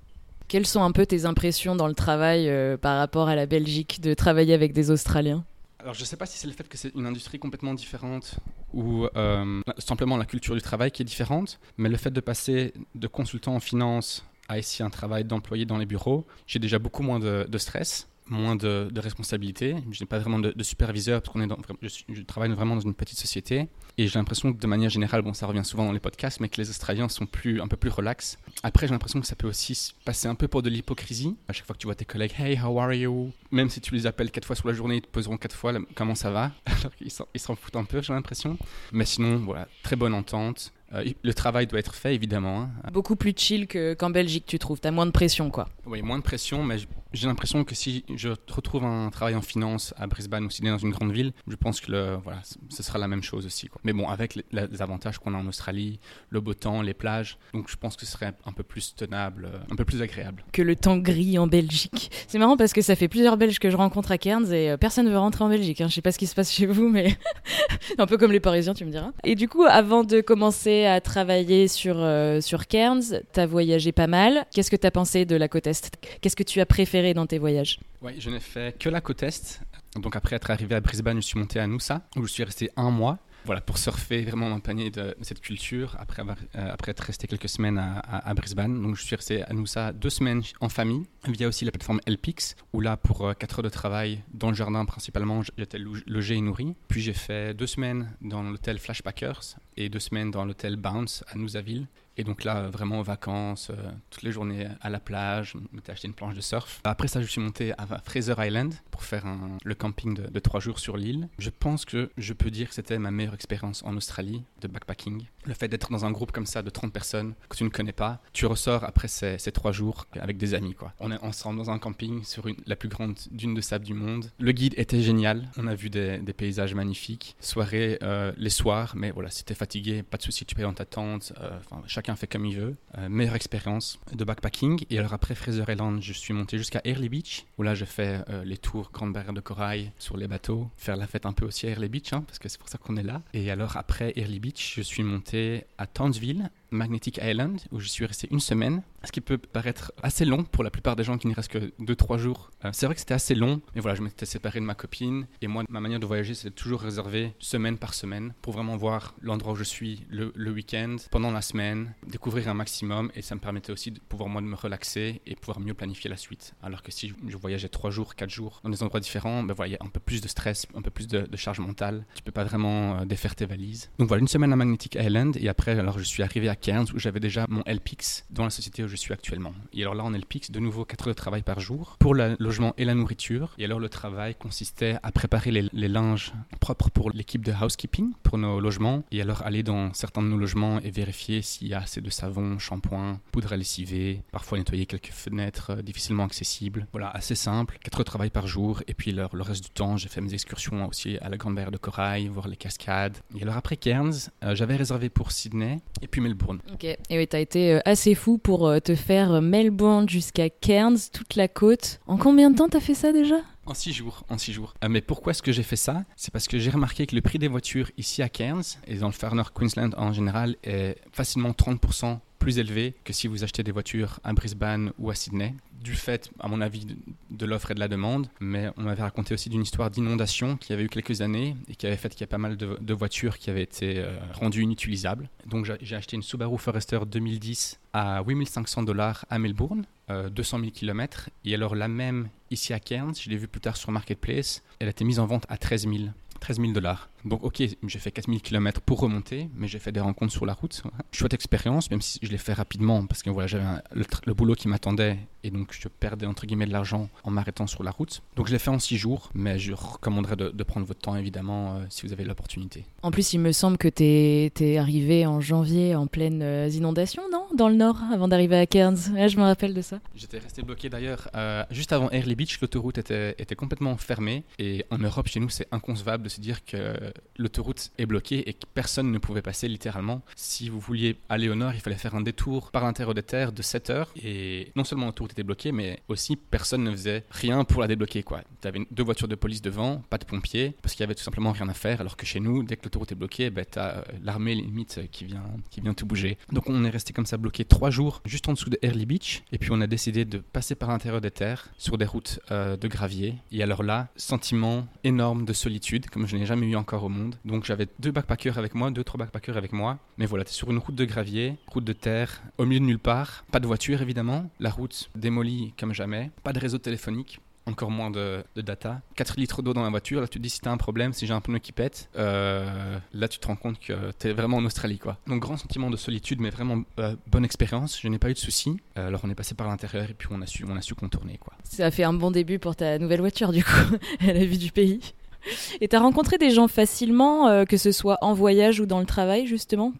Quelles 0.48 0.68
sont 0.68 0.82
un 0.82 0.92
peu 0.92 1.06
tes 1.06 1.26
impressions 1.26 1.76
dans 1.76 1.88
le 1.88 1.94
travail 1.94 2.52
par 2.82 2.98
rapport 2.98 3.28
à 3.28 3.36
la 3.36 3.46
Belgique 3.46 4.00
de 4.02 4.14
travailler 4.14 4.54
avec 4.54 4.74
des 4.74 4.92
Australiens? 4.92 5.44
Alors 5.80 5.94
je 5.94 6.02
ne 6.02 6.06
sais 6.06 6.18
pas 6.18 6.26
si 6.26 6.38
c'est 6.38 6.48
le 6.48 6.54
fait 6.54 6.68
que 6.68 6.78
c'est 6.78 6.94
une 6.96 7.06
industrie 7.06 7.38
complètement 7.38 7.74
différente 7.74 8.36
ou 8.74 9.06
euh, 9.16 9.62
simplement 9.78 10.18
la 10.18 10.26
culture 10.26 10.56
du 10.56 10.62
travail 10.62 10.92
qui 10.92 11.02
est 11.02 11.06
différente, 11.06 11.60
mais 11.78 11.88
le 11.88 11.98
fait 11.98 12.12
de 12.12 12.20
passer 12.20 12.74
de 12.96 13.08
consultant 13.08 13.56
en 13.56 13.60
finance 13.60 14.26
à 14.50 14.58
ici 14.58 14.82
un 14.82 14.90
travail 14.90 15.24
d'employé 15.24 15.66
dans 15.66 15.78
les 15.78 15.86
bureaux, 15.86 16.26
j'ai 16.48 16.60
déjà 16.60 16.80
beaucoup 16.80 17.04
moins 17.04 17.20
de 17.20 17.58
stress 17.58 18.08
moins 18.30 18.56
de, 18.56 18.90
responsabilités. 18.96 19.76
Je 19.92 20.04
n'ai 20.04 20.08
pas 20.08 20.20
vraiment 20.20 20.40
de, 20.40 20.64
superviseur 20.64 21.22
parce 21.22 21.34
qu'on 21.34 21.42
est 21.42 21.48
dans, 21.48 21.58
je, 21.82 22.22
travaille 22.24 22.52
vraiment 22.52 22.76
dans 22.76 22.82
une 22.82 22.94
petite 22.94 23.18
société 23.18 23.68
et 23.98 24.08
j'ai 24.08 24.20
l'impression 24.20 24.54
que 24.54 24.60
de 24.60 24.68
manière 24.68 24.90
générale, 24.90 25.22
bon, 25.22 25.34
ça 25.34 25.48
revient 25.48 25.66
souvent 25.66 25.86
dans 25.86 25.92
les 25.92 26.00
podcasts, 26.00 26.40
mais 26.40 26.50
que 26.50 26.62
les 26.62 26.70
Australiens 26.70 27.10
sont 27.10 27.26
plus, 27.26 27.62
un 27.62 27.68
peu 27.68 27.78
plus 27.78 27.90
relax. 27.90 28.38
Après, 28.64 28.88
j'ai 28.88 28.94
l'impression 28.94 29.20
que 29.20 29.28
ça 29.28 29.36
peut 29.36 29.48
aussi 29.48 29.94
passer 30.06 30.28
un 30.28 30.36
peu 30.36 30.48
pour 30.48 30.62
de 30.62 30.70
l'hypocrisie. 30.70 31.36
À 31.48 31.54
chaque 31.54 31.66
fois 31.66 31.76
que 31.76 31.80
tu 31.80 31.88
vois 31.88 31.96
tes 31.96 32.06
collègues, 32.06 32.34
hey, 32.38 32.60
how 32.62 32.80
are 32.80 32.94
you? 32.94 33.32
Même 33.52 33.70
si 33.70 33.82
tu 33.82 33.94
les 33.94 34.06
appelles 34.06 34.32
quatre 34.32 34.46
fois 34.46 34.56
sur 34.56 34.68
la 34.68 34.74
journée, 34.74 34.98
ils 34.98 35.02
te 35.02 35.08
poseront 35.08 35.38
quatre 35.38 35.56
fois 35.56 35.74
comment 35.96 36.16
ça 36.16 36.32
va? 36.32 36.52
Alors 36.66 36.92
ils 37.02 37.40
s'en 37.40 37.56
foutent 37.56 37.76
un 37.76 37.86
peu, 37.86 38.02
j'ai 38.02 38.14
l'impression. 38.14 38.58
Mais 38.92 39.06
sinon, 39.06 39.38
voilà, 39.38 39.68
très 39.84 39.96
bonne 39.96 40.14
entente. 40.14 40.74
Euh, 40.94 41.04
le 41.22 41.34
travail 41.34 41.68
doit 41.68 41.80
être 41.80 41.96
fait, 41.96 42.16
évidemment. 42.16 42.62
Hein. 42.62 42.92
Beaucoup 42.94 43.16
plus 43.16 43.34
chill 43.36 43.68
qu'en 43.68 44.10
Belgique, 44.10 44.46
tu 44.48 44.58
trouves. 44.58 44.80
Tu 44.80 44.88
as 44.88 44.92
moins 44.92 45.06
de 45.06 45.12
pression, 45.12 45.50
quoi. 45.50 45.68
Oui, 45.86 46.02
moins 46.02 46.18
de 46.18 46.24
pression, 46.24 46.64
mais 46.64 46.78
j'ai 47.14 47.28
l'impression 47.28 47.64
que 47.64 47.76
si 47.76 48.04
je 48.14 48.30
retrouve 48.30 48.84
un 48.84 49.10
travail 49.10 49.36
en 49.36 49.42
finance 49.42 49.94
à 49.98 50.08
Brisbane 50.08 50.46
ou 50.46 50.50
si 50.50 50.62
dans 50.62 50.78
une 50.78 50.92
grande 50.92 51.12
ville, 51.12 51.34
je 51.48 51.56
pense 51.56 51.80
que 51.80 52.16
voilà, 52.24 52.42
ce 52.70 52.84
sera 52.84 53.00
la 53.00 53.08
même 53.08 53.24
chose 53.24 53.46
aussi. 53.46 53.70
Mais 53.84 53.94
bon, 53.94 54.08
avec 54.08 54.36
les, 54.36 54.82
avantages 54.82 55.18
qu'on 55.20 55.34
a 55.34 55.38
en 55.38 55.48
Australie, 55.48 56.00
le 56.30 56.42
beau 56.42 56.54
temps, 56.54 56.82
les 56.82 56.94
plages, 56.94 57.38
donc 57.54 57.70
je 57.70 57.76
pense 57.76 57.96
que 57.96 58.06
ce 58.06 58.12
serait 58.12 58.34
un 58.46 58.52
peu 58.52 58.64
plus 58.64 58.96
tenable, 58.96 59.50
euh, 59.54 59.58
un 59.72 59.76
peu 59.76 59.86
plus 59.86 60.02
agréable. 60.02 60.44
Que 60.52 60.62
le 60.62 60.76
temps 60.76 60.98
gris 60.98 61.38
en 61.38 61.48
Belgique. 61.48 62.12
C'est 62.28 62.38
marrant 62.38 62.58
parce 62.58 62.74
que 62.74 62.82
ça 62.82 62.96
fait 62.96 63.08
plusieurs 63.08 63.38
Belges 63.38 63.60
que 63.60 63.70
je 63.70 63.78
rencontre 63.78 64.12
à 64.12 64.18
Cairns 64.18 64.52
et 64.52 64.72
euh, 64.72 64.78
personne 64.78 65.06
ne 65.06 65.12
veut 65.12 65.18
rentrer 65.18 65.44
en 65.44 65.50
Belgique. 65.50 65.82
Hein. 65.82 65.88
Je 65.88 65.96
sais 65.96 66.02
pas 66.02 66.12
ce 66.12 66.20
qui 66.20 66.28
se 66.28 66.36
passe 66.36 66.52
chez 66.52 66.66
vous, 66.66 66.90
mais 66.90 67.18
un 67.98 68.06
peu 68.06 68.18
comme 68.18 68.32
les 68.32 68.40
Parisiens, 68.40 68.74
tu 68.74 68.86
me 68.86 68.92
diras. 68.92 69.12
Et 69.24 69.36
du 69.36 69.48
coup, 69.48 69.64
avant 69.64 70.04
de 70.04 70.22
commencer 70.22 70.86
à 70.86 71.02
travailler 71.02 71.68
sur, 71.68 71.98
euh, 71.98 72.42
sur 72.42 72.68
Cairns, 72.68 73.22
tu 73.34 73.40
as 73.40 73.46
voyagé 73.46 73.92
pas 73.92 74.08
mal. 74.08 74.46
Qu'est-ce 74.54 74.72
que 74.72 74.76
tu 74.76 74.88
as 74.88 74.92
pensé 74.92 75.26
de 75.26 75.36
la 75.36 75.48
côte 75.48 75.68
Est? 75.68 75.92
Qu'est-ce 76.22 76.36
que 76.36 76.44
tu 76.44 76.60
as 76.60 76.66
préféré 76.66 76.97
dans 77.14 77.28
tes 77.28 77.38
voyages 77.38 77.80
Oui, 78.02 78.14
je 78.20 78.30
n'ai 78.30 78.40
fait 78.40 78.78
que 78.78 78.90
la 78.90 79.02
côte 79.02 79.24
Est. 79.24 79.62
Donc 79.96 80.16
après 80.16 80.36
être 80.36 80.52
arrivé 80.52 80.76
à 80.76 80.82
Brisbane, 80.82 81.18
je 81.22 81.28
suis 81.28 81.40
monté 81.40 81.60
à 81.60 81.68
Noosa, 81.68 82.02
où 82.16 82.24
je 82.24 82.32
suis 82.32 82.44
resté 82.44 82.70
un 82.76 82.92
mois 82.92 83.20
voilà, 83.48 83.62
pour 83.62 83.78
surfer, 83.78 84.24
vraiment 84.24 84.50
m'imprégner 84.50 84.90
de, 84.90 85.16
de, 85.18 85.24
cette 85.24 85.40
culture 85.40 85.96
après, 86.00 86.22
euh, 86.22 86.74
après 86.74 86.92
être 86.92 87.00
resté 87.00 87.28
quelques 87.28 87.48
semaines 87.48 87.78
à, 87.78 88.34
Brisbane. 88.34 88.82
Donc 88.82 88.98
je 88.98 89.04
suis 89.04 89.16
resté 89.16 89.42
à 89.44 89.54
Noosa 89.54 89.94
deux 89.94 90.10
semaines 90.10 90.42
en 90.60 90.68
famille, 90.68 91.06
via 91.26 91.48
aussi 91.48 91.64
la 91.64 91.72
plateforme 91.72 92.02
LPix, 92.06 92.56
où 92.74 92.82
là, 92.82 92.98
pour 92.98 93.26
euh, 93.26 93.34
quatre 93.34 93.60
heures 93.60 93.64
de 93.64 93.70
travail 93.70 94.22
dans 94.34 94.50
le 94.50 94.54
jardin 94.54 94.84
principalement, 94.84 95.44
j'étais 95.58 95.80
logé 95.80 96.36
et 96.36 96.42
nourri. 96.42 96.76
Puis 96.90 97.00
j'ai 97.00 97.14
fait 97.14 97.54
deux 97.54 97.68
semaines 97.68 98.12
dans 98.22 98.44
l'hôtel 98.44 98.80
Flashpackers 98.80 99.56
et 99.78 99.88
deux 99.88 100.00
semaines 100.00 100.30
dans 100.30 100.44
l'hôtel 100.44 100.76
Bounce 100.76 101.24
à 101.30 101.38
Noosaville. 101.38 101.88
Et 102.18 102.24
donc 102.24 102.44
là, 102.44 102.70
vraiment 102.70 103.00
aux 103.00 103.04
vacances, 103.04 103.70
euh, 103.70 103.92
toutes 104.10 104.24
les 104.24 104.32
journées 104.32 104.68
à 104.82 104.90
la 104.90 105.00
plage, 105.00 105.54
je 105.54 105.76
m'étais 105.76 105.92
acheté 105.92 106.08
une 106.08 106.14
planche 106.14 106.36
de 106.36 106.42
surf. 106.42 106.82
Après 106.84 107.08
ça, 107.08 107.22
je 107.22 107.28
suis 107.28 107.42
monté 107.42 107.74
à 107.78 107.86
Fraser 108.04 108.34
Island 108.40 108.74
pour 108.92 109.04
faire 109.04 109.26
le 109.64 109.76
camping 109.76 110.16
de, 110.16 110.28
de, 110.28 110.40
trois 110.40 110.60
jours 110.60 110.80
sur 110.80 110.98
l'île. 110.98 111.30
Je 111.38 111.50
pense 111.50 111.86
que 111.86 112.10
je 112.18 112.34
peux 112.34 112.50
dire 112.50 112.70
que 112.70 112.76
c'était 112.76 112.98
ma 112.98 113.12
meilleure 113.12 113.34
expérience 113.34 113.84
en 113.84 113.96
Australie 113.96 114.44
de 114.62 114.68
backpacking. 114.68 115.26
Le 115.46 115.54
fait 115.54 115.68
d'être 115.68 115.92
dans 115.92 116.06
un 116.06 116.12
groupe 116.12 116.32
comme 116.32 116.46
ça 116.46 116.62
de 116.62 116.70
30 116.70 116.92
personnes 116.92 117.34
que 117.50 117.56
tu 117.56 117.64
ne 117.64 117.70
connais 117.70 117.94
pas, 117.94 118.22
tu 118.34 118.46
ressors 118.46 118.84
après 118.84 119.08
ces, 119.08 119.38
ces 119.38 119.52
trois 119.52 119.72
jours 119.72 120.06
avec 120.20 120.38
des 120.38 120.54
amis. 120.54 120.74
Quoi. 120.74 120.94
On 121.00 121.12
est 121.12 121.24
ensemble 121.24 121.58
dans 121.58 121.70
un 121.70 121.80
camping 121.80 122.24
sur 122.24 122.48
la 122.66 122.76
plus 122.76 122.90
grande 122.90 123.18
dune 123.32 123.54
de 123.54 123.62
sable 123.62 123.86
du 123.86 123.94
monde. 123.94 124.32
Le 124.40 124.52
guide 124.52 124.74
était 124.78 125.02
génial. 125.02 125.50
On 125.58 125.68
a 125.68 125.76
vu 125.76 125.90
des, 125.90 126.20
paysages 126.36 126.76
magnifiques. 126.76 127.36
Soirée 127.40 127.98
euh, 128.04 128.32
les 128.38 128.50
soirs, 128.50 128.94
mais 128.96 129.12
voilà, 129.12 129.30
si 129.30 129.44
t'es 129.44 129.56
fatigué, 129.56 130.04
pas 130.04 130.18
de 130.18 130.22
souci, 130.24 130.46
tu 130.46 130.54
peux 130.54 130.62
dans 130.62 130.74
ta 130.74 130.86
tente. 130.86 131.34
Euh, 131.42 131.60
chaque 131.88 132.07
fait 132.16 132.28
comme 132.28 132.46
il 132.46 132.56
veut. 132.58 132.76
Euh, 132.98 133.10
meilleure 133.10 133.36
expérience 133.36 134.00
de 134.14 134.24
backpacking. 134.24 134.86
Et 134.90 135.00
alors 135.00 135.14
après 135.14 135.36
Fraser 135.36 135.64
Island, 135.68 136.02
je 136.02 136.14
suis 136.14 136.34
monté 136.34 136.58
jusqu'à 136.58 136.82
Early 136.86 137.10
Beach, 137.10 137.46
où 137.58 137.64
là 137.64 137.76
je 137.76 137.86
fais 137.86 138.22
euh, 138.30 138.44
les 138.44 138.58
tours 138.58 138.92
Grande 138.94 139.14
Barrière 139.14 139.34
de 139.34 139.42
Corail 139.42 139.92
sur 140.00 140.18
les 140.18 140.28
bateaux, 140.28 140.70
faire 140.78 140.98
la 140.98 141.08
fête 141.08 141.26
un 141.26 141.34
peu 141.34 141.46
aussi 141.46 141.68
à 141.68 141.72
Early 141.72 141.90
Beach, 141.90 142.14
hein, 142.14 142.24
parce 142.26 142.40
que 142.40 142.50
c'est 142.50 142.60
pour 142.60 142.70
ça 142.70 142.78
qu'on 142.78 142.98
est 142.98 143.04
là. 143.04 143.22
Et 143.34 143.52
alors 143.52 143.78
après 143.78 144.14
Early 144.16 144.40
Beach, 144.40 144.74
je 144.76 144.82
suis 144.82 145.04
monté 145.04 145.66
à 145.78 145.88
Townsville, 145.88 146.50
Magnetic 146.72 147.20
Island, 147.24 147.60
où 147.72 147.80
je 147.80 147.88
suis 147.88 148.06
resté 148.06 148.28
une 148.32 148.40
semaine, 148.40 148.82
ce 149.04 149.12
qui 149.12 149.22
peut 149.22 149.38
paraître 149.38 149.92
assez 150.04 150.26
long 150.26 150.44
pour 150.44 150.64
la 150.64 150.70
plupart 150.70 150.96
des 150.96 151.04
gens 151.04 151.18
qui 151.18 151.28
n'y 151.28 151.34
restent 151.34 151.52
que 151.52 151.72
2-3 151.80 152.18
jours. 152.18 152.52
Euh, 152.66 152.70
c'est 152.74 152.86
vrai 152.86 152.96
que 152.96 153.00
c'était 153.00 153.14
assez 153.14 153.36
long, 153.36 153.62
mais 153.76 153.82
voilà, 153.82 153.96
je 153.96 154.02
m'étais 154.02 154.26
séparé 154.26 154.60
de 154.60 154.66
ma 154.66 154.76
copine, 154.76 155.28
et 155.42 155.48
moi, 155.48 155.64
ma 155.70 155.80
manière 155.80 156.00
de 156.00 156.06
voyager, 156.06 156.34
c'est 156.34 156.52
toujours 156.52 156.82
réserver 156.82 157.34
semaine 157.40 157.78
par 157.78 157.94
semaine, 157.94 158.34
pour 158.42 158.54
vraiment 158.54 158.76
voir 158.76 159.16
l'endroit 159.22 159.54
où 159.54 159.56
je 159.56 159.64
suis 159.64 160.06
le, 160.10 160.52
week-end, 160.52 160.98
pendant 161.12 161.32
la 161.32 161.42
semaine, 161.42 161.94
découvrir 162.06 162.50
un 162.50 162.54
maximum, 162.54 163.12
et 163.16 163.22
ça 163.22 163.36
me 163.36 163.40
permettait 163.40 163.72
aussi 163.72 163.92
de 163.92 164.00
pouvoir 164.00 164.30
moi 164.30 164.42
me 164.42 164.56
relaxer 164.56 165.22
et 165.26 165.36
pouvoir 165.36 165.60
mieux 165.60 165.74
planifier 165.74 166.10
la 166.10 166.18
suite. 166.18 166.54
Alors 166.62 166.84
que 166.84 166.92
si 166.92 167.14
je 167.28 167.38
voyageais 167.38 167.70
3 167.70 167.92
jours, 167.92 168.16
4 168.16 168.30
jours 168.30 168.62
dans 168.64 168.70
des 168.70 168.84
endroits 168.84 169.00
différents, 169.00 169.44
ben 169.44 169.54
voilà, 169.54 169.70
il 169.70 169.74
y 169.74 169.78
a 169.78 169.86
un 169.86 169.90
peu 169.90 170.00
plus 170.00 170.22
de 170.22 170.28
stress, 170.28 170.66
un 170.76 170.82
peu 170.82 170.92
plus 170.92 171.08
de, 171.08 171.28
charge 171.36 171.60
mentale, 171.60 172.06
tu 172.16 172.24
peux 172.24 172.32
pas 172.32 172.44
vraiment 172.44 173.00
euh, 173.00 173.06
défaire 173.06 173.36
tes 173.36 173.46
valises. 173.46 173.92
Donc 174.00 174.08
voilà, 174.08 174.22
une 174.22 174.28
semaine 174.28 174.52
à 174.52 174.56
Magnetic 174.56 174.96
Island, 174.96 175.38
et 175.40 175.48
après, 175.50 175.78
alors 175.78 176.00
je 176.00 176.04
suis 176.04 176.24
arrivé 176.24 176.50
à 176.50 176.56
Cairns, 176.58 176.88
où 176.94 177.00
j'avais 177.00 177.20
déjà 177.20 177.46
mon 177.50 177.62
LPX 177.66 178.26
dans 178.30 178.44
la 178.44 178.50
société 178.50 178.84
où 178.84 178.88
je 178.88 178.96
suis 178.96 179.14
actuellement. 179.14 179.54
Et 179.74 179.82
alors 179.82 179.96
là, 179.96 180.04
en 180.04 180.12
LPX, 180.12 180.52
de 180.52 180.60
nouveau 180.60 180.86
4 180.86 181.08
heures 181.08 181.14
de 181.14 181.18
travail 181.18 181.42
par 181.42 181.60
jour 181.60 181.96
pour 182.00 182.16
le 182.16 182.36
logement 182.40 182.74
et 182.78 182.86
la 182.86 182.94
nourriture. 182.94 183.54
Et 183.58 183.66
alors 183.66 183.80
le 183.80 183.90
travail 183.90 184.36
consistait 184.36 184.98
à 185.04 185.12
préparer 185.12 185.52
les, 185.52 185.88
linges 185.88 186.34
propres 186.60 186.90
pour 186.90 187.12
l'équipe 187.12 187.46
de 187.46 187.54
housekeeping, 187.54 188.14
pour 188.24 188.38
nos 188.38 188.60
logements, 188.60 189.04
et 189.12 189.22
alors 189.22 189.42
aller 189.44 189.64
dans 189.64 189.94
certains 189.94 190.22
de 190.22 190.28
nos 190.28 190.38
logements 190.38 190.80
et 190.82 190.92
vérifier 190.92 191.42
s'il 191.42 191.68
y 191.70 191.74
a 191.74 191.80
assez 191.80 192.02
de 192.02 192.10
savon, 192.10 192.60
shampoing, 192.60 193.20
poudre 193.32 193.54
à 193.54 193.58
lessiver, 193.58 194.22
parfois 194.32 194.58
nettoyer 194.58 194.86
quelques 194.86 195.12
fenêtres 195.12 195.72
euh, 195.72 195.82
difficilement 195.82 196.24
accessibles. 196.24 196.88
Voilà, 196.92 197.10
assez 197.12 197.36
simple, 197.36 197.78
4 197.82 198.00
heures 198.00 198.00
de 198.00 198.04
travail 198.04 198.30
par 198.30 198.48
jour. 198.48 198.84
Et 198.88 198.94
puis 198.94 199.12
le, 199.12 199.28
le 199.32 199.42
reste 199.42 199.64
du 199.64 199.70
temps, 199.70 199.98
j'ai 199.98 200.10
fait 200.10 200.22
mes 200.22 200.34
excursions 200.34 200.88
aussi 200.88 201.18
à 201.20 201.30
la 201.30 201.38
Grande 201.38 201.56
Barrière 201.56 201.72
de 201.72 201.78
Corail, 201.78 202.28
voir 202.28 202.48
les 202.48 202.58
cascades. 202.58 203.18
Et 203.38 203.44
alors 203.44 203.58
après 203.58 203.78
Cairns, 203.78 204.32
euh, 204.44 204.56
j'avais 204.56 204.76
réservé 204.76 205.10
pour 205.10 205.32
Sydney 205.32 205.80
et 206.02 206.08
puis 206.08 206.22
Melbourne. 206.22 206.47
Ok, 206.74 206.84
et 206.84 206.98
oui, 207.12 207.28
t'as 207.28 207.40
été 207.40 207.74
euh, 207.74 207.80
assez 207.86 208.16
fou 208.16 208.38
pour 208.38 208.72
te 208.84 208.96
faire 208.96 209.42
Melbourne 209.42 210.08
jusqu'à 210.08 210.50
Cairns, 210.50 210.98
toute 211.12 211.36
la 211.36 211.48
côte. 211.48 212.00
En 212.08 212.18
combien 212.18 212.50
de 212.50 212.56
temps 212.56 212.70
t'as 212.70 212.80
fait 212.80 212.94
ça 212.94 213.12
déjà? 213.12 213.38
En 213.68 213.74
six 213.74 213.92
jours, 213.92 214.24
en 214.30 214.38
six 214.38 214.54
jours. 214.54 214.74
Euh, 214.84 214.88
mais 214.88 215.02
pourquoi 215.02 215.32
est-ce 215.32 215.42
que 215.42 215.52
j'ai 215.52 215.64
fait 215.64 215.76
ça? 215.76 216.06
C'est 216.16 216.32
parce 216.32 216.48
que 216.48 216.58
j'ai 216.58 216.70
remarqué 216.70 217.06
que 217.06 217.14
le 217.14 217.22
prix 217.22 217.38
des 217.38 217.50
voitures 217.50 217.92
ici 217.98 218.22
à 218.22 218.30
Cairns 218.30 218.64
et 218.88 218.96
dans 218.96 219.08
le 219.08 219.12
Far 219.12 219.36
North 219.36 219.54
Queensland 219.54 219.90
en 219.98 220.14
général 220.14 220.56
est 220.64 220.96
facilement 221.12 221.52
30% 221.52 222.20
plus 222.40 222.60
élevé 222.60 222.96
que 223.04 223.12
si 223.12 223.28
vous 223.28 223.44
achetez 223.44 223.64
des 223.64 223.74
voitures 223.74 224.22
à 224.24 224.32
Brisbane 224.32 224.94
ou 225.00 225.10
à 225.10 225.16
Sydney, 225.16 225.54
du 225.82 225.94
fait, 225.94 226.30
à 226.40 226.48
mon 226.48 226.62
avis, 226.62 226.86
de, 227.30 227.46
l'offre 227.46 227.72
et 227.72 227.76
de 227.76 227.80
la 227.80 227.88
demande. 227.88 228.28
Mais 228.40 228.70
on 228.78 228.84
m'avait 228.84 229.02
raconté 229.02 229.34
aussi 229.34 229.50
d'une 229.50 229.62
histoire 229.62 229.90
d'inondation 229.90 230.58
qu'il 230.58 230.72
y 230.72 230.74
avait 230.74 230.84
eu 230.84 230.90
quelques 230.90 231.22
années 231.22 231.56
et 231.70 231.76
qui 231.76 231.88
avait 231.88 231.98
fait 231.98 232.10
qu'il 232.10 232.22
y 232.22 232.24
a 232.24 232.28
pas 232.28 232.38
mal 232.38 232.58
de, 232.58 232.94
voitures 232.94 233.38
qui 233.38 233.50
avaient 233.50 233.64
été 233.64 234.00
euh, 234.00 234.18
rendues 234.34 234.64
inutilisables. 234.64 235.30
Donc 235.46 235.68
j'ai 235.82 235.96
acheté 235.96 236.16
une 236.16 236.24
Subaru 236.24 236.58
Forester 236.58 237.00
2010 237.06 237.80
à 237.94 238.24
8500 238.26 238.84
dollars 238.84 239.26
à 239.30 239.40
Melbourne, 239.40 239.86
200 240.10 240.60
000 240.60 240.72
km. 240.72 241.30
Et 241.46 241.54
alors 241.54 241.76
la 241.76 241.88
même 241.88 242.30
ici 242.50 242.74
à 242.74 242.80
Cairns, 242.80 243.14
je 243.16 243.30
l'ai 243.30 243.38
vue 243.38 243.48
plus 243.48 243.62
tard 243.62 243.78
sur 243.78 243.92
Marketplace, 243.92 244.64
elle 244.80 244.88
a 244.88 244.92
été 244.92 245.06
mise 245.06 245.20
en 245.20 245.26
vente 245.26 245.46
à 245.50 245.58
13 245.58 245.84
000. 245.88 245.96
13 246.40 246.60
000 246.60 246.72
dollars. 246.72 247.10
Donc 247.28 247.44
ok, 247.44 247.62
j'ai 247.86 248.00
fait 248.00 248.12
4000 248.12 248.42
km 248.42 248.80
pour 248.82 249.02
remonter, 249.02 249.50
mais 249.56 249.68
j'ai 249.68 249.80
fait 249.80 249.92
des 249.92 250.00
rencontres 250.00 250.32
sur 250.32 250.46
la 250.46 250.54
route. 250.54 250.82
Chouette 251.12 251.34
expérience, 251.34 251.92
même 251.92 252.02
si 252.02 252.20
je 252.22 252.30
l'ai 252.30 252.38
fait 252.38 252.54
rapidement, 252.54 253.06
parce 253.06 253.22
que 253.22 253.30
voilà, 253.30 253.48
j'avais 253.48 253.66
le, 253.94 254.34
boulot 254.34 254.56
qui 254.56 254.68
m'attendait, 254.70 255.18
et 255.44 255.50
donc 255.50 255.76
je 255.78 255.88
perdais 255.90 256.26
entre 256.26 256.46
guillemets 256.46 256.66
de 256.66 256.72
l'argent 256.72 257.10
en 257.24 257.32
m'arrêtant 257.32 257.68
sur 257.68 257.84
la 257.84 257.92
route. 257.92 258.22
Donc 258.38 258.48
je 258.48 258.54
l'ai 258.54 258.60
fait 258.60 258.70
en 258.70 258.80
6 258.80 258.98
jours, 258.98 259.30
mais 259.34 259.60
je 259.60 259.74
recommanderais 259.74 260.36
de, 260.38 260.64
prendre 260.64 260.86
votre 260.86 261.00
temps 261.00 261.16
évidemment 261.16 261.76
euh, 261.76 261.86
si 261.90 262.06
vous 262.06 262.14
avez 262.14 262.24
l'opportunité. 262.24 262.86
En 263.02 263.12
plus, 263.12 263.34
il 263.34 263.40
me 263.40 263.52
semble 263.52 263.78
que 263.78 263.88
tu 263.88 264.04
es, 264.04 264.78
arrivé 264.78 265.26
en 265.26 265.42
janvier 265.42 265.96
en 265.96 266.08
pleine 266.08 266.42
euh, 266.42 266.70
inondation, 266.70 267.24
non? 267.32 267.46
Dans 267.56 267.70
le 267.70 267.76
nord, 267.76 267.98
avant 268.12 268.28
d'arriver 268.28 268.58
à 268.58 268.66
Cairns. 268.66 268.98
je 268.98 269.38
me 269.38 269.44
rappelle 269.44 269.74
de 269.74 269.82
ça. 269.82 270.00
J'étais 270.16 270.40
resté 270.40 270.62
bloqué 270.62 270.90
d'ailleurs. 270.90 271.30
Euh, 271.36 271.64
juste 271.72 271.94
avant 271.94 272.10
Early 272.12 272.36
Beach, 272.36 272.60
l'autoroute 272.62 272.98
était, 272.98 273.36
était 273.38 273.56
complètement 273.56 273.98
fermée, 273.98 274.44
et 274.60 274.86
en 274.92 274.98
Europe, 274.98 275.28
chez 275.28 275.40
nous, 275.40 275.50
c'est 275.50 275.68
inconcevable 275.72 276.24
de 276.24 276.30
se 276.30 276.40
dire 276.40 276.64
que 276.64 276.94
l'autoroute 277.38 277.92
est 277.98 278.06
bloquée 278.06 278.50
et 278.50 278.54
que 278.54 278.66
personne 278.74 279.12
ne 279.12 279.18
pouvait 279.18 279.42
passer 279.42 279.68
littéralement. 279.68 280.22
Si 280.36 280.70
vous 280.70 280.80
vouliez 280.80 281.18
aller 281.30 281.50
au 281.50 281.56
nord, 281.56 281.74
il 281.74 281.82
fallait 281.82 281.96
faire 281.96 282.16
un 282.16 282.22
détour 282.22 282.72
par 282.72 282.84
l'intérieur 282.84 283.14
des 283.14 283.24
terres 283.24 283.52
de 283.52 283.62
7 283.62 283.90
heures. 283.90 284.12
Et 284.22 284.72
non 284.76 284.84
seulement 284.84 285.08
l'autoroute 285.08 285.34
était 285.34 285.44
bloquée, 285.44 285.72
mais 285.72 286.00
aussi 286.08 286.36
personne 286.36 286.84
ne 286.84 286.92
faisait 286.92 287.24
rien 287.30 287.64
pour 287.64 287.82
la 287.82 287.88
débloquer. 287.88 288.24
Tu 288.62 288.68
avais 288.68 288.82
deux 288.92 289.04
voitures 289.04 289.28
de 289.28 289.36
police 289.36 289.62
devant, 289.62 290.02
pas 290.10 290.18
de 290.18 290.26
pompiers, 290.26 290.76
parce 290.82 290.96
qu'il 290.96 291.02
y 291.02 291.04
avait 291.04 291.16
tout 291.16 291.24
simplement 291.24 291.52
rien 291.52 291.70
à 291.70 291.74
faire. 291.74 292.02
Alors 292.02 292.18
que 292.18 292.26
chez 292.26 292.40
nous, 292.40 292.64
dès 292.64 292.78
que 292.78 292.84
l'autoroute 292.86 293.12
est 293.12 293.16
bloquée, 293.16 293.50
ben, 293.50 293.66
tu 293.70 293.80
as 293.80 294.04
l'armée 294.24 294.56
limite 294.56 295.02
qui 295.12 295.26
vient, 295.26 295.44
qui 295.70 295.82
vient 295.82 295.94
tout 295.94 296.06
bouger. 296.06 296.38
Donc 296.52 296.70
on 296.70 296.84
est 296.84 296.90
resté 296.90 297.14
comme 297.14 297.26
ça 297.26 297.38
bloqué 297.38 297.66
trois 297.66 297.90
jours 297.90 298.22
juste 298.26 298.50
en 298.50 298.54
dessous 298.54 298.70
de 298.70 298.80
Early 298.82 299.06
Beach. 299.06 299.44
Et 299.52 299.58
puis 299.58 299.70
on 299.72 299.82
a 299.82 299.88
décidé 299.88 300.26
de 300.26 300.40
passer 300.40 300.76
par 300.76 300.90
l'intérieur 300.90 301.22
des 301.22 301.32
terres 301.32 301.70
sur 301.78 301.98
des 301.98 302.06
routes 302.06 302.40
euh, 302.52 302.78
de 302.78 302.88
gravier. 302.88 303.36
Et 303.52 303.64
alors 303.64 303.84
là, 303.84 304.10
sentiment 304.16 304.88
énorme 305.04 305.46
de 305.46 305.54
solitude, 305.54 306.10
comme 306.10 306.28
je 306.28 306.36
n'ai 306.36 306.46
jamais 306.46 306.68
eu 306.68 306.76
encore 306.76 306.97
au 307.04 307.10
monde. 307.10 307.36
Donc 307.46 307.66
j'avais 307.66 307.88
deux 308.00 308.12
backpackers 308.12 308.58
avec 308.58 308.76
moi, 308.76 308.92
deux, 308.92 309.04
trois 309.04 309.20
backpackers 309.20 309.58
avec 309.58 309.74
moi. 309.74 309.98
Mais 310.18 310.26
voilà, 310.26 310.44
tu 310.44 310.52
es 310.52 310.54
sur 310.54 310.72
une 310.72 310.78
route 310.78 310.96
de 310.96 311.06
gravier, 311.06 311.56
route 311.68 311.84
de 311.84 311.94
terre, 311.94 312.42
au 312.58 312.66
milieu 312.66 312.80
de 312.80 312.86
nulle 312.86 313.00
part. 313.00 313.46
Pas 313.52 313.60
de 313.60 313.68
voiture 313.68 314.02
évidemment. 314.02 314.50
La 314.60 314.70
route 314.70 315.10
démolie 315.16 315.74
comme 315.80 315.94
jamais. 315.94 316.32
Pas 316.44 316.54
de 316.54 316.60
réseau 316.60 316.78
téléphonique 316.78 317.40
encore 317.68 317.92
moins 317.92 318.10
de, 318.10 318.44
data. 318.56 319.02
4 319.16 319.36
litres 319.38 319.62
d'eau 319.62 319.74
dans 319.74 319.84
la 319.84 319.90
voiture, 319.90 320.22
là 320.22 320.28
tu 320.28 320.40
te 320.40 320.44
dis 320.44 320.50
si 320.50 320.62
t'as 320.62 320.72
un 320.72 320.78
problème, 320.78 321.14
si 321.14 321.28
j'ai 321.28 321.34
un 321.34 321.42
pneu 321.42 321.60
qui 321.60 321.72
pète, 321.72 322.10
euh, 322.18 322.98
là 323.14 323.28
tu 323.28 323.40
te 323.40 323.48
rends 323.48 323.56
compte 323.56 323.80
que 323.80 324.12
t'es 324.18 324.32
vraiment 324.32 324.58
en 324.58 324.66
Australie 324.66 324.98
quoi. 324.98 325.18
Donc 325.28 325.42
grand 325.42 325.58
sentiment 325.58 325.90
de 325.90 325.98
solitude, 325.98 326.40
mais 326.40 326.50
vraiment 326.50 326.84
euh, 327.00 327.16
bonne 327.28 327.46
expérience, 327.46 328.00
je 328.02 328.08
n'ai 328.08 328.20
pas 328.20 328.30
eu 328.30 328.34
de 328.34 328.40
soucis. 328.40 328.78
Euh, 328.98 329.08
alors 329.08 329.22
on 329.24 329.30
est 329.30 329.36
passé 329.36 329.54
par 329.54 329.68
l'intérieur 329.68 330.10
et 330.10 330.14
puis 330.14 330.30
on 330.32 330.42
a 330.42 330.46
su, 330.46 330.66
on 330.68 330.76
a 330.76 330.82
su 330.82 330.96
contourner 330.96 331.38
quoi. 331.38 331.54
Ça 331.64 331.86
a 331.86 331.92
fait 331.92 332.04
un 332.04 332.14
bon 332.14 332.32
début 332.32 332.60
pour 332.60 332.76
ta 332.76 332.98
nouvelle 332.98 333.20
voiture 333.20 333.52
du 333.52 333.64
coup, 333.64 333.98
Elle 334.22 334.38
a 334.38 334.46
vu 334.46 334.58
du 334.58 334.72
pays. 334.72 335.02
Et 335.82 335.88
t'as 335.88 336.00
rencontré 336.00 336.38
des 336.38 336.52
gens 336.52 336.68
facilement, 336.68 337.66
que 337.66 337.78
ce 337.78 337.92
soit 337.92 338.18
en 338.22 338.34
voyage 338.34 338.80
ou 338.80 338.86
dans 338.86 339.00
le 339.00 339.06
travail 339.06 339.48
justement? 339.48 339.94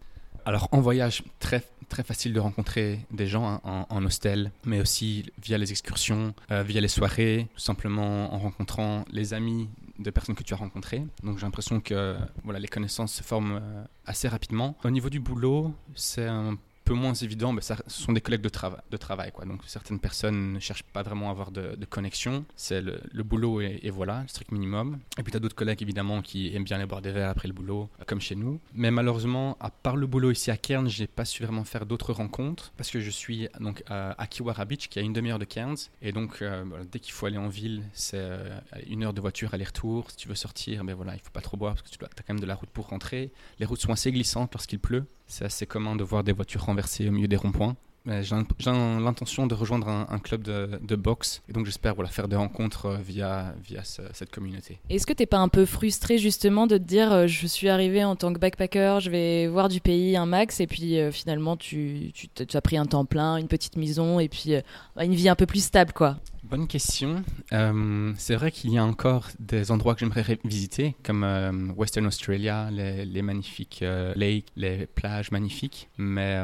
Alors 0.44 0.68
en 0.72 0.80
voyage, 0.80 1.22
très 1.40 1.62
très 1.88 2.02
facile 2.02 2.32
de 2.32 2.40
rencontrer 2.40 3.00
des 3.10 3.26
gens 3.26 3.60
hein, 3.64 3.86
en, 3.88 4.04
hostel, 4.04 4.52
mais 4.64 4.80
aussi 4.80 5.24
via 5.42 5.58
les 5.58 5.70
excursions, 5.70 6.34
euh, 6.50 6.62
via 6.62 6.80
les 6.80 6.88
soirées, 6.88 7.48
tout 7.54 7.60
simplement 7.60 8.32
en 8.32 8.38
rencontrant 8.38 9.04
les 9.10 9.34
amis 9.34 9.68
de 9.98 10.10
personnes 10.10 10.34
que 10.34 10.42
tu 10.42 10.54
as 10.54 10.56
rencontrées. 10.56 11.02
Donc 11.22 11.38
j'ai 11.38 11.46
l'impression 11.46 11.80
que 11.80 12.16
voilà, 12.44 12.60
les 12.60 12.68
connaissances 12.68 13.14
se 13.14 13.22
forment 13.22 13.60
euh, 13.60 13.84
assez 14.06 14.28
rapidement. 14.28 14.76
Au 14.84 14.90
niveau 14.90 15.10
du 15.10 15.18
boulot, 15.18 15.74
c'est 15.94 16.26
un 16.26 16.56
peu 16.88 16.94
moins 16.94 17.12
évident, 17.12 17.52
mais 17.52 17.60
ça, 17.60 17.76
ce 17.86 18.02
sont 18.02 18.12
des 18.12 18.22
collègues 18.22 18.40
de, 18.40 18.50
de 18.90 18.96
travail. 18.96 19.30
Quoi. 19.30 19.44
Donc 19.44 19.60
certaines 19.66 20.00
personnes 20.00 20.54
ne 20.54 20.58
cherchent 20.58 20.84
pas 20.84 21.02
vraiment 21.02 21.28
à 21.28 21.32
avoir 21.32 21.50
de, 21.50 21.76
connexion. 21.84 22.46
C'est 22.56 22.80
le, 22.80 23.22
boulot 23.22 23.60
et, 23.60 23.90
voilà, 23.90 24.22
le 24.22 24.28
strict 24.28 24.52
minimum. 24.52 24.98
Et 25.18 25.22
puis 25.22 25.30
tu 25.30 25.36
as 25.36 25.40
d'autres 25.40 25.54
collègues 25.54 25.82
évidemment 25.82 26.22
qui 26.22 26.54
aiment 26.54 26.64
bien 26.64 26.78
aller 26.78 26.86
boire 26.86 27.02
des 27.02 27.12
verres 27.12 27.28
après 27.28 27.46
le 27.46 27.52
boulot, 27.52 27.90
comme 28.06 28.22
chez 28.22 28.36
nous. 28.36 28.58
Mais 28.72 28.90
malheureusement, 28.90 29.58
à 29.60 29.70
part 29.70 29.96
le 29.96 30.06
boulot 30.06 30.30
ici 30.30 30.50
à 30.50 30.56
Cairns, 30.56 30.88
j'ai 30.88 31.06
pas 31.06 31.26
su 31.26 31.42
vraiment 31.42 31.64
faire 31.64 31.84
d'autres 31.84 32.14
rencontres 32.14 32.72
parce 32.78 32.90
que 32.90 33.00
je 33.00 33.10
suis 33.10 33.48
donc 33.60 33.82
à 33.88 34.26
Kiwara 34.26 34.64
Beach, 34.64 34.88
qui 34.88 34.98
est 34.98 35.02
à 35.02 35.04
une 35.04 35.12
demi-heure 35.12 35.38
de 35.38 35.44
Cairns. 35.44 35.90
Et 36.00 36.12
donc 36.12 36.40
euh, 36.40 36.64
dès 36.90 37.00
qu'il 37.00 37.12
faut 37.12 37.26
aller 37.26 37.36
en 37.36 37.48
ville, 37.48 37.82
c'est 37.92 38.16
euh, 38.18 38.60
une 38.86 39.04
heure 39.04 39.12
de 39.12 39.20
voiture 39.20 39.52
aller-retour. 39.52 40.10
Si 40.10 40.16
tu 40.16 40.28
veux 40.28 40.34
sortir, 40.34 40.84
mais 40.84 40.92
ben 40.92 40.96
voilà, 40.96 41.14
il 41.14 41.20
faut 41.20 41.30
pas 41.30 41.42
trop 41.42 41.58
boire 41.58 41.74
parce 41.74 41.82
que 41.82 41.94
tu 41.94 42.02
as 42.02 42.08
quand 42.08 42.32
même 42.32 42.40
de 42.40 42.46
la 42.46 42.54
route 42.54 42.70
pour 42.70 42.88
rentrer. 42.88 43.30
Les 43.58 43.66
routes 43.66 43.80
sont 43.80 43.92
assez 43.92 44.10
glissantes 44.10 44.54
lorsqu'il 44.54 44.78
pleut. 44.78 45.04
C'est 45.28 45.44
assez 45.44 45.66
commun 45.66 45.94
de 45.94 46.02
voir 46.02 46.24
des 46.24 46.32
voitures 46.32 46.64
renversées 46.64 47.08
au 47.08 47.12
milieu 47.12 47.28
des 47.28 47.36
ronds-points. 47.36 47.76
J'ai 48.22 48.34
l'intention 48.64 49.46
de 49.46 49.54
rejoindre 49.54 49.88
un, 49.88 50.18
club 50.18 50.42
de, 50.42 50.96
boxe 50.96 51.42
et 51.48 51.52
donc 51.52 51.66
j'espère 51.66 51.94
voilà, 51.94 52.08
faire 52.08 52.26
des 52.26 52.36
rencontres 52.36 52.86
euh, 52.86 52.96
via, 52.96 53.54
via 53.62 53.82
cette 53.84 54.30
communauté. 54.30 54.80
Est-ce 54.88 55.06
que 55.06 55.12
tu 55.12 55.22
n'es 55.22 55.26
pas 55.26 55.38
un 55.38 55.48
peu 55.48 55.66
frustré 55.66 56.16
justement 56.16 56.66
de 56.66 56.78
te 56.78 56.82
dire 56.82 57.12
euh, 57.12 57.26
je 57.26 57.46
suis 57.46 57.68
arrivé 57.68 58.02
en 58.04 58.16
tant 58.16 58.32
que 58.32 58.38
backpacker, 58.38 59.00
je 59.00 59.10
vais 59.10 59.46
voir 59.46 59.68
du 59.68 59.80
pays 59.80 60.16
un 60.16 60.24
max 60.24 60.60
et 60.60 60.66
puis 60.66 60.98
euh, 60.98 61.12
finalement 61.12 61.58
tu, 61.58 62.12
as 62.54 62.60
pris 62.62 62.78
un 62.78 62.86
temps 62.86 63.04
plein, 63.04 63.36
une 63.36 63.48
petite 63.48 63.76
maison 63.76 64.20
et 64.20 64.28
puis 64.28 64.54
une 64.96 65.14
vie 65.14 65.28
un 65.28 65.36
peu 65.36 65.46
plus 65.46 65.62
stable 65.62 65.92
quoi? 65.92 66.16
Bonne 66.50 66.66
question. 66.66 67.24
Euh, 67.52 68.14
c'est 68.16 68.34
vrai 68.34 68.50
qu'il 68.50 68.72
y 68.72 68.78
a 68.78 68.84
encore 68.84 69.28
des 69.38 69.70
endroits 69.70 69.92
que 69.92 70.00
j'aimerais 70.00 70.38
visiter, 70.44 70.96
comme 71.02 71.22
euh, 71.22 71.52
Western 71.76 72.06
Australia, 72.06 72.70
les, 72.70 73.20
magnifiques 73.20 73.80
euh, 73.82 74.14
lakes, 74.16 74.46
les 74.56 74.86
plages 74.86 75.30
magnifiques. 75.30 75.90
Mais 75.98 76.38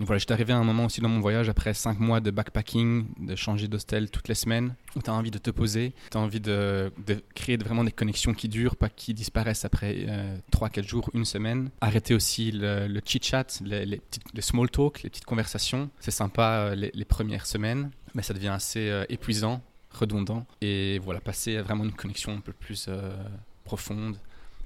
voilà, 0.00 0.18
j'étais 0.18 0.32
arrivé 0.32 0.54
à 0.54 0.56
un 0.56 0.64
moment 0.64 0.86
aussi 0.86 1.02
dans 1.02 1.10
mon 1.10 1.20
voyage, 1.20 1.50
après 1.50 1.74
cinq 1.74 2.00
mois 2.00 2.20
de 2.20 2.30
backpacking, 2.30 3.26
de 3.26 3.36
changer 3.36 3.68
d'hostel 3.68 4.10
toutes 4.10 4.28
les 4.28 4.34
semaines, 4.34 4.74
où 4.96 5.02
tu 5.02 5.10
as 5.10 5.12
envie 5.12 5.30
de 5.30 5.38
te 5.38 5.50
poser, 5.50 5.92
tu 6.10 6.16
as 6.16 6.20
envie 6.20 6.40
de, 6.40 6.90
créer 7.34 7.58
vraiment 7.58 7.84
des 7.84 7.92
connexions 7.92 8.32
qui 8.32 8.48
durent, 8.48 8.76
pas 8.76 8.88
qui 8.88 9.12
disparaissent 9.12 9.66
après 9.66 10.06
3-4 10.52 10.86
jours, 10.86 11.10
une 11.12 11.26
semaine. 11.26 11.68
Arrêter 11.82 12.14
aussi 12.14 12.50
le, 12.50 13.00
chit-chat, 13.04 13.60
les, 13.62 13.84
les, 13.84 14.00
small 14.40 14.70
talk, 14.70 15.02
les 15.02 15.10
petites 15.10 15.26
conversations. 15.26 15.90
C'est 15.98 16.10
sympa 16.10 16.74
les 16.74 17.04
premières 17.04 17.44
semaines 17.44 17.90
mais 18.14 18.22
ça 18.22 18.34
devient 18.34 18.48
assez 18.48 18.88
euh, 18.90 19.04
épuisant, 19.08 19.62
redondant. 19.90 20.46
Et 20.60 20.98
voilà, 21.00 21.20
passer 21.20 21.56
à 21.56 21.62
vraiment 21.62 21.84
une 21.84 21.92
connexion 21.92 22.32
un 22.32 22.40
peu 22.40 22.52
plus 22.52 22.86
euh, 22.88 23.12
profonde 23.64 24.16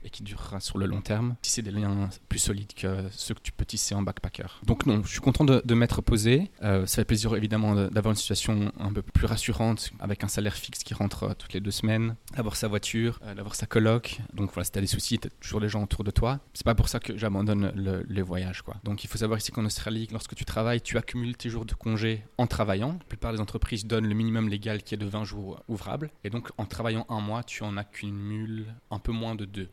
et 0.04 0.10
qui 0.10 0.22
durera 0.22 0.60
sur 0.60 0.78
le 0.78 0.86
long 0.86 1.00
terme, 1.00 1.36
tisser 1.42 1.62
des 1.62 1.70
liens 1.70 2.08
plus 2.28 2.38
solides 2.38 2.74
que 2.74 3.04
ceux 3.10 3.34
que 3.34 3.40
tu 3.40 3.52
peux 3.52 3.64
tisser 3.64 3.94
en 3.94 4.02
backpacker. 4.02 4.60
Donc 4.64 4.86
non, 4.86 5.02
je 5.02 5.10
suis 5.10 5.20
content 5.20 5.44
de, 5.44 5.62
de 5.64 5.74
m'être 5.74 6.02
posé. 6.02 6.50
Euh, 6.62 6.86
ça 6.86 6.96
fait 6.96 7.04
plaisir 7.04 7.34
évidemment 7.34 7.74
d'avoir 7.74 8.12
une 8.12 8.16
situation 8.16 8.72
un 8.78 8.92
peu 8.92 9.02
plus 9.02 9.26
rassurante 9.26 9.90
avec 10.00 10.24
un 10.24 10.28
salaire 10.28 10.54
fixe 10.54 10.84
qui 10.84 10.94
rentre 10.94 11.24
euh, 11.24 11.34
toutes 11.36 11.52
les 11.52 11.60
deux 11.60 11.70
semaines, 11.70 12.16
d'avoir 12.36 12.56
sa 12.56 12.68
voiture, 12.68 13.18
euh, 13.24 13.34
d'avoir 13.34 13.54
sa 13.54 13.66
coloc. 13.66 14.20
Donc 14.34 14.52
voilà, 14.52 14.64
si 14.64 14.72
tu 14.72 14.78
as 14.78 14.82
des 14.82 14.86
soucis, 14.86 15.18
tu 15.18 15.28
as 15.28 15.30
toujours 15.40 15.60
des 15.60 15.68
gens 15.68 15.82
autour 15.82 16.04
de 16.04 16.10
toi. 16.10 16.40
C'est 16.52 16.64
pas 16.64 16.74
pour 16.74 16.88
ça 16.88 17.00
que 17.00 17.16
j'abandonne 17.16 17.72
le, 17.74 18.04
les 18.08 18.22
voyages. 18.22 18.62
Quoi. 18.62 18.76
Donc 18.84 19.04
il 19.04 19.08
faut 19.08 19.18
savoir 19.18 19.38
ici 19.38 19.52
qu'en 19.52 19.64
Australie, 19.64 20.08
lorsque 20.12 20.34
tu 20.34 20.44
travailles, 20.44 20.80
tu 20.80 20.98
accumules 20.98 21.36
tes 21.36 21.48
jours 21.48 21.64
de 21.64 21.74
congé 21.74 22.24
en 22.38 22.46
travaillant. 22.46 22.92
La 22.92 23.06
plupart 23.08 23.32
des 23.32 23.40
entreprises 23.40 23.86
donnent 23.86 24.08
le 24.08 24.14
minimum 24.14 24.48
légal 24.48 24.82
qui 24.82 24.94
est 24.94 24.98
de 24.98 25.06
20 25.06 25.24
jours 25.24 25.62
ouvrables. 25.68 26.10
Et 26.24 26.30
donc 26.30 26.50
en 26.58 26.66
travaillant 26.66 27.06
un 27.08 27.20
mois, 27.20 27.42
tu 27.42 27.62
en 27.62 27.76
accumules 27.76 28.66
un 28.90 28.98
peu 28.98 29.12
moins 29.12 29.34
de 29.34 29.44
deux 29.44 29.68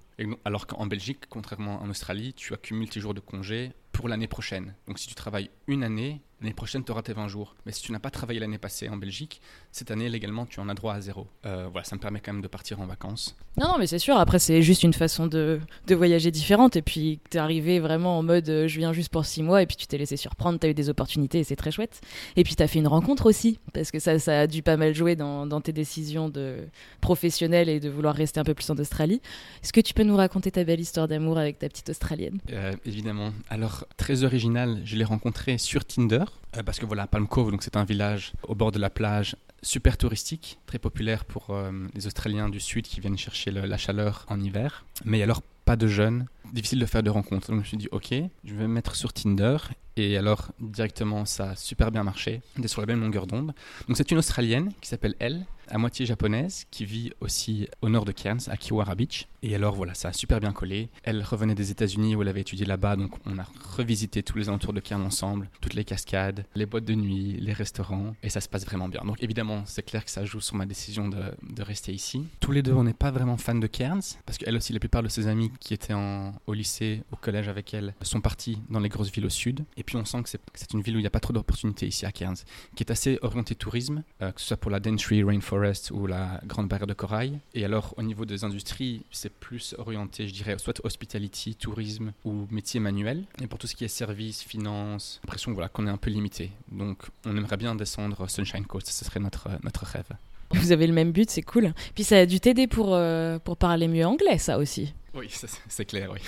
alors 0.46 0.68
qu'en 0.68 0.86
Belgique, 0.86 1.26
contrairement 1.30 1.82
en 1.82 1.90
Australie, 1.90 2.34
tu 2.34 2.54
accumules 2.54 2.90
tes 2.90 3.00
jours 3.00 3.14
de 3.14 3.20
congé 3.20 3.74
pour 3.92 4.08
l'année 4.08 4.28
prochaine. 4.28 4.76
Donc 4.88 5.00
si 5.00 5.08
tu 5.08 5.16
travailles 5.16 5.50
une 5.68 5.84
année, 5.84 6.22
L'année 6.42 6.54
prochaine, 6.56 6.84
tu 6.84 6.92
auras 6.92 7.04
tes 7.04 7.14
20 7.14 7.28
jours. 7.28 7.56
Mais 7.66 7.72
si 7.72 7.84
tu 7.84 7.92
n'as 7.92 8.00
pas 8.00 8.10
travaillé 8.10 8.40
l'année 8.40 8.58
passée 8.58 8.90
en 8.90 8.98
Belgique, 8.98 9.42
cette 9.72 9.92
année, 9.92 10.10
légalement, 10.10 10.48
tu 10.48 10.60
en 10.60 10.70
as 10.70 10.74
droit 10.74 10.96
à 10.96 11.02
zéro. 11.02 11.28
Euh, 11.46 11.68
voilà, 11.72 11.86
ça 11.86 11.96
me 11.96 12.02
permet 12.02 12.20
quand 12.20 12.34
même 12.34 12.42
de 12.42 12.48
partir 12.48 12.82
en 12.82 12.88
vacances. 12.88 13.36
Non, 13.58 13.68
non, 13.68 13.76
mais 13.78 13.86
c'est 13.86 14.00
sûr. 14.00 14.18
Après, 14.18 14.40
c'est 14.40 14.64
juste 14.64 14.82
une 14.82 14.94
façon 14.94 15.28
de, 15.28 15.60
de 15.86 15.96
voyager 15.96 16.32
différente. 16.32 16.76
Et 16.76 16.82
puis, 16.82 17.20
tu 17.30 17.38
es 17.38 17.40
arrivé 17.40 17.80
vraiment 17.80 18.18
en 18.18 18.24
mode 18.24 18.50
euh, 18.50 18.68
je 18.68 18.80
viens 18.80 18.92
juste 18.92 19.10
pour 19.10 19.24
6 19.24 19.44
mois. 19.44 19.62
Et 19.62 19.68
puis, 19.68 19.76
tu 19.76 19.86
t'es 19.86 20.00
laissé 20.00 20.18
surprendre. 20.18 20.60
Tu 20.60 20.66
as 20.66 20.70
eu 20.72 20.74
des 20.74 20.90
opportunités 20.90 21.40
et 21.40 21.44
c'est 21.44 21.56
très 21.56 21.70
chouette. 21.70 22.02
Et 22.36 22.44
puis, 22.44 22.56
tu 22.56 22.64
as 22.64 22.68
fait 22.68 22.80
une 22.80 22.88
rencontre 22.88 23.28
aussi. 23.28 23.60
Parce 23.74 23.92
que 23.92 24.00
ça, 24.00 24.18
ça 24.18 24.40
a 24.40 24.48
dû 24.48 24.64
pas 24.64 24.78
mal 24.78 24.96
jouer 24.96 25.16
dans, 25.16 25.46
dans 25.46 25.62
tes 25.62 25.74
décisions 25.74 26.30
de 26.30 26.58
professionnelles 27.02 27.70
et 27.70 27.80
de 27.80 27.90
vouloir 27.90 28.16
rester 28.16 28.40
un 28.40 28.44
peu 28.44 28.56
plus 28.56 28.70
en 28.72 28.78
Australie. 28.78 29.22
Est-ce 29.64 29.74
que 29.74 29.82
tu 29.82 29.94
peux 29.94 30.04
nous 30.04 30.18
raconter 30.18 30.50
ta 30.50 30.64
belle 30.64 30.80
histoire 30.80 31.08
d'amour 31.08 31.38
avec 31.38 31.60
ta 31.60 31.70
petite 31.70 31.90
Australienne? 31.90 32.40
Euh, 32.52 32.74
Évidemment. 32.86 33.32
Alors, 33.50 33.86
très 33.98 34.24
original, 34.24 34.82
je 34.86 34.96
l'ai 34.96 35.04
rencontrée 35.04 35.60
sur 35.60 35.86
Tinder. 35.86 36.24
Euh, 36.58 36.64
parce 36.64 36.80
que 36.80 36.86
voilà, 36.86 37.08
Palm 37.08 37.28
Cove, 37.28 37.52
donc 37.52 37.64
c'est 37.64 37.78
un 37.78 37.84
village 37.84 38.34
au 38.44 38.56
bord 38.56 38.72
de 38.72 38.80
la 38.80 38.90
plage, 38.90 39.36
super 39.62 39.98
touristique, 39.98 40.60
très 40.66 40.80
populaire 40.80 41.26
pour 41.26 41.50
euh, 41.50 41.72
les 41.94 42.08
Australiens 42.08 42.50
du 42.50 42.60
Sud 42.60 42.86
qui 42.86 43.00
viennent 43.00 43.18
chercher 43.18 43.52
la 43.52 43.78
chaleur 43.78 44.26
en 44.28 44.40
hiver. 44.40 44.86
Mais 45.06 45.22
alors 45.22 45.42
pas 45.66 45.76
de 45.76 45.88
jeunes, 45.88 46.26
difficile 46.52 46.80
de 46.80 46.86
faire 46.86 47.04
de 47.04 47.10
rencontres. 47.10 47.52
Donc 47.52 47.58
je 47.58 47.62
me 47.62 47.66
suis 47.66 47.78
dit 47.78 47.88
ok, 47.92 48.14
je 48.44 48.56
vais 48.56 48.68
me 48.68 48.74
mettre 48.74 48.96
sur 48.96 49.14
Tinder 49.14 49.58
et 49.96 50.18
alors 50.18 50.50
directement 50.60 51.26
ça 51.26 51.52
a 51.52 51.56
super 51.56 51.92
bien 51.92 52.04
marché. 52.04 52.42
On 52.58 52.64
est 52.64 52.68
sur 52.68 52.82
la 52.82 52.88
même 52.88 53.02
longueur 53.02 53.28
d'onde. 53.28 53.54
Donc 53.88 53.98
c'est 53.98 54.12
une 54.12 54.18
Australienne 54.18 54.72
qui 54.82 54.90
s'appelle 54.90 55.16
Elle 55.20 55.46
à 55.70 55.78
moitié 55.78 56.06
japonaise, 56.06 56.66
qui 56.70 56.86
vit 56.86 57.12
aussi 57.22 57.68
au 57.82 57.90
nord 57.90 58.06
de 58.06 58.12
Cairns, 58.12 58.42
à 58.48 58.58
Kiwara 58.58 58.94
Beach. 58.96 59.28
Et 59.44 59.56
alors 59.56 59.76
voilà, 59.76 59.94
ça 59.94 60.10
a 60.10 60.14
super 60.14 60.40
bien 60.40 60.52
collé. 60.52 60.90
Elle 61.04 61.24
revenait 61.24 61.56
des 61.56 61.72
États-Unis 61.72 62.16
où 62.16 62.22
elle 62.22 62.28
avait 62.28 62.42
étudié 62.42 62.66
là-bas, 62.66 62.96
donc 62.96 63.12
on 63.26 63.40
a 63.40 63.46
revisité 63.76 64.22
tous 64.22 64.38
les 64.38 64.50
alentours 64.50 64.74
de 64.74 64.80
Cairns 64.80 65.02
ensemble, 65.04 65.50
toutes 65.62 65.74
les 65.74 65.84
cascades, 65.84 66.46
les 66.56 66.66
boîtes 66.66 66.86
de 66.86 66.94
nuit, 66.94 67.38
les 67.40 67.54
restaurants, 67.54 68.16
et 68.22 68.30
ça 68.30 68.40
se 68.40 68.48
passe 68.48 68.66
vraiment 68.66 68.88
bien. 68.88 69.02
Donc 69.04 69.22
évidemment, 69.24 69.64
c'est 69.66 69.84
clair 69.84 70.06
que 70.06 70.12
ça 70.12 70.26
joue 70.26 70.42
sur 70.42 70.56
ma 70.56 70.66
décision 70.66 71.10
de, 71.10 71.24
de 71.42 71.64
rester 71.64 71.92
ici. 71.92 72.28
Tous 72.40 72.52
les 72.52 72.62
deux, 72.62 72.74
on 72.74 72.84
n'est 72.84 72.94
pas 72.94 73.10
vraiment 73.10 73.38
fans 73.38 73.56
de 73.56 73.68
Cairns, 73.68 74.02
parce 74.26 74.38
qu'elle 74.38 74.56
aussi, 74.56 74.74
la 74.74 74.80
plupart 74.80 75.02
de 75.02 75.10
ses 75.10 75.28
amis 75.28 75.52
qui 75.60 75.74
étaient 75.74 75.94
en, 75.94 76.34
au 76.46 76.54
lycée, 76.54 77.04
au 77.12 77.16
collège 77.16 77.48
avec 77.48 77.74
elle, 77.74 77.96
sont 78.04 78.22
partis 78.22 78.60
dans 78.70 78.80
les 78.80 78.90
grosses 78.90 79.12
villes 79.12 79.26
au 79.26 79.30
sud. 79.30 79.66
Et 79.76 79.84
puis 79.84 79.98
on 79.98 80.06
sent 80.06 80.22
que 80.24 80.30
c'est 80.30 80.74
une 80.74 80.82
ville 80.82 80.96
où 80.96 81.00
il 81.00 81.04
n'y 81.04 81.08
a 81.08 81.12
pas 81.12 81.20
trop 81.20 81.34
d'opportunités 81.34 81.88
ici 81.88 82.06
à 82.06 82.12
Cairns, 82.12 82.38
qui 82.76 82.84
est 82.84 82.92
assez 82.92 83.18
orientée 83.24 83.56
tourisme, 83.56 84.04
euh, 84.22 84.32
que 84.32 84.40
ce 84.40 84.48
soit 84.48 84.58
pour 84.58 84.70
la 84.70 84.80
Daintree 84.80 85.24
Rainforest 85.24 85.90
ou 85.92 86.06
la 86.06 86.40
Grande 86.46 86.68
Barrière 86.68 86.88
de 86.88 86.94
Corail. 86.94 87.40
Et 87.56 87.66
alors, 87.66 87.96
au 87.98 88.04
niveau 88.04 88.26
des 88.26 88.44
industries, 88.44 89.04
c'est 89.10 89.31
plus 89.40 89.76
orienté, 89.78 90.28
je 90.28 90.34
dirais, 90.34 90.58
soit 90.58 90.80
hospitality, 90.84 91.56
tourisme 91.56 92.14
ou 92.26 92.48
métier 92.52 92.80
manuel. 92.80 93.24
Et 93.42 93.48
pour 93.48 93.60
tout 93.60 93.68
ce 93.68 93.76
qui 93.76 93.86
est 93.86 93.88
services, 93.88 94.44
finances, 94.44 95.20
l'impression 95.24 95.54
voilà, 95.54 95.70
qu'on 95.70 95.88
est 95.88 95.92
un 95.92 95.98
peu 95.98 96.10
limité. 96.10 96.52
Donc, 96.72 97.04
on 97.26 97.36
aimerait 97.36 97.58
bien 97.58 97.76
descendre 97.76 98.30
Sunshine 98.30 98.66
Coast, 98.66 98.88
ce 98.88 99.06
serait 99.06 99.20
notre, 99.20 99.50
notre 99.64 99.86
rêve. 99.86 100.10
Vous 100.54 100.72
avez 100.72 100.88
le 100.88 100.94
même 100.94 101.12
but, 101.12 101.30
c'est 101.30 101.42
cool. 101.42 101.74
Puis 101.96 102.04
ça 102.04 102.18
a 102.18 102.26
dû 102.26 102.40
t'aider 102.40 102.68
pour, 102.68 102.94
euh, 102.94 103.40
pour 103.40 103.58
parler 103.58 103.88
mieux 103.88 104.06
anglais, 104.06 104.38
ça 104.38 104.58
aussi. 104.58 104.94
Oui, 105.14 105.30
c'est 105.68 105.86
clair, 105.86 106.12
oui. 106.14 106.20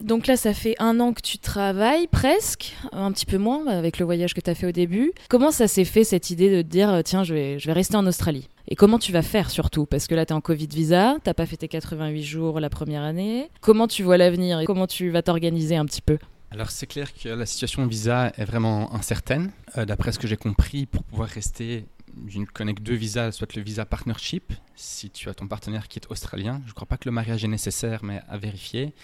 Donc 0.00 0.26
là, 0.26 0.36
ça 0.36 0.52
fait 0.54 0.74
un 0.78 1.00
an 1.00 1.12
que 1.12 1.22
tu 1.22 1.38
travailles, 1.38 2.06
presque, 2.06 2.74
un 2.92 3.10
petit 3.12 3.26
peu 3.26 3.38
moins, 3.38 3.66
avec 3.66 3.98
le 3.98 4.04
voyage 4.04 4.34
que 4.34 4.40
tu 4.40 4.50
as 4.50 4.54
fait 4.54 4.66
au 4.66 4.72
début. 4.72 5.12
Comment 5.28 5.50
ça 5.50 5.68
s'est 5.68 5.84
fait, 5.84 6.04
cette 6.04 6.30
idée 6.30 6.50
de 6.50 6.62
dire, 6.62 7.00
tiens, 7.04 7.24
je 7.24 7.34
vais, 7.34 7.58
je 7.58 7.66
vais 7.66 7.72
rester 7.72 7.96
en 7.96 8.06
Australie? 8.06 8.48
Et 8.68 8.74
comment 8.74 8.98
tu 8.98 9.12
vas 9.12 9.22
faire 9.22 9.50
surtout? 9.50 9.86
Parce 9.86 10.06
que 10.06 10.14
là, 10.14 10.26
tu 10.26 10.32
es 10.32 10.36
en 10.36 10.40
Covid 10.40 10.66
visa, 10.66 11.16
t'as 11.22 11.34
pas 11.34 11.46
fait 11.46 11.56
tes 11.56 11.68
88 11.68 12.22
jours 12.22 12.60
la 12.60 12.68
première 12.68 13.02
année. 13.02 13.48
Comment 13.60 13.86
tu 13.86 14.02
vois 14.02 14.16
l'avenir 14.16 14.60
et 14.60 14.64
comment 14.64 14.86
tu 14.86 15.10
vas 15.10 15.22
t'organiser 15.22 15.76
un 15.76 15.84
petit 15.86 16.02
peu? 16.02 16.18
Alors 16.50 16.70
c'est 16.70 16.86
clair 16.86 17.12
que 17.12 17.28
la 17.28 17.44
situation 17.46 17.86
visa 17.86 18.32
est 18.36 18.44
vraiment 18.44 18.94
incertaine. 18.94 19.50
Euh, 19.76 19.84
d'après 19.84 20.12
ce 20.12 20.18
que 20.18 20.26
j'ai 20.26 20.36
compris, 20.36 20.86
pour 20.86 21.02
pouvoir 21.02 21.28
rester 21.28 21.84
je 22.26 22.38
ne 22.38 22.46
connais 22.46 22.74
que 22.74 22.80
deux 22.80 22.94
visas, 22.94 23.32
soit 23.32 23.54
le 23.54 23.62
visa 23.62 23.84
partnership, 23.84 24.52
si 24.74 25.10
tu 25.10 25.28
as 25.28 25.34
ton 25.34 25.46
partenaire 25.48 25.88
qui 25.88 25.98
est 25.98 26.10
australien. 26.10 26.60
Je 26.64 26.70
ne 26.70 26.74
crois 26.74 26.86
pas 26.86 26.96
que 26.96 27.08
le 27.08 27.12
mariage 27.12 27.44
est 27.44 27.48
nécessaire, 27.48 28.04
mais 28.04 28.20
à 28.28 28.38
vérifier. 28.38 28.94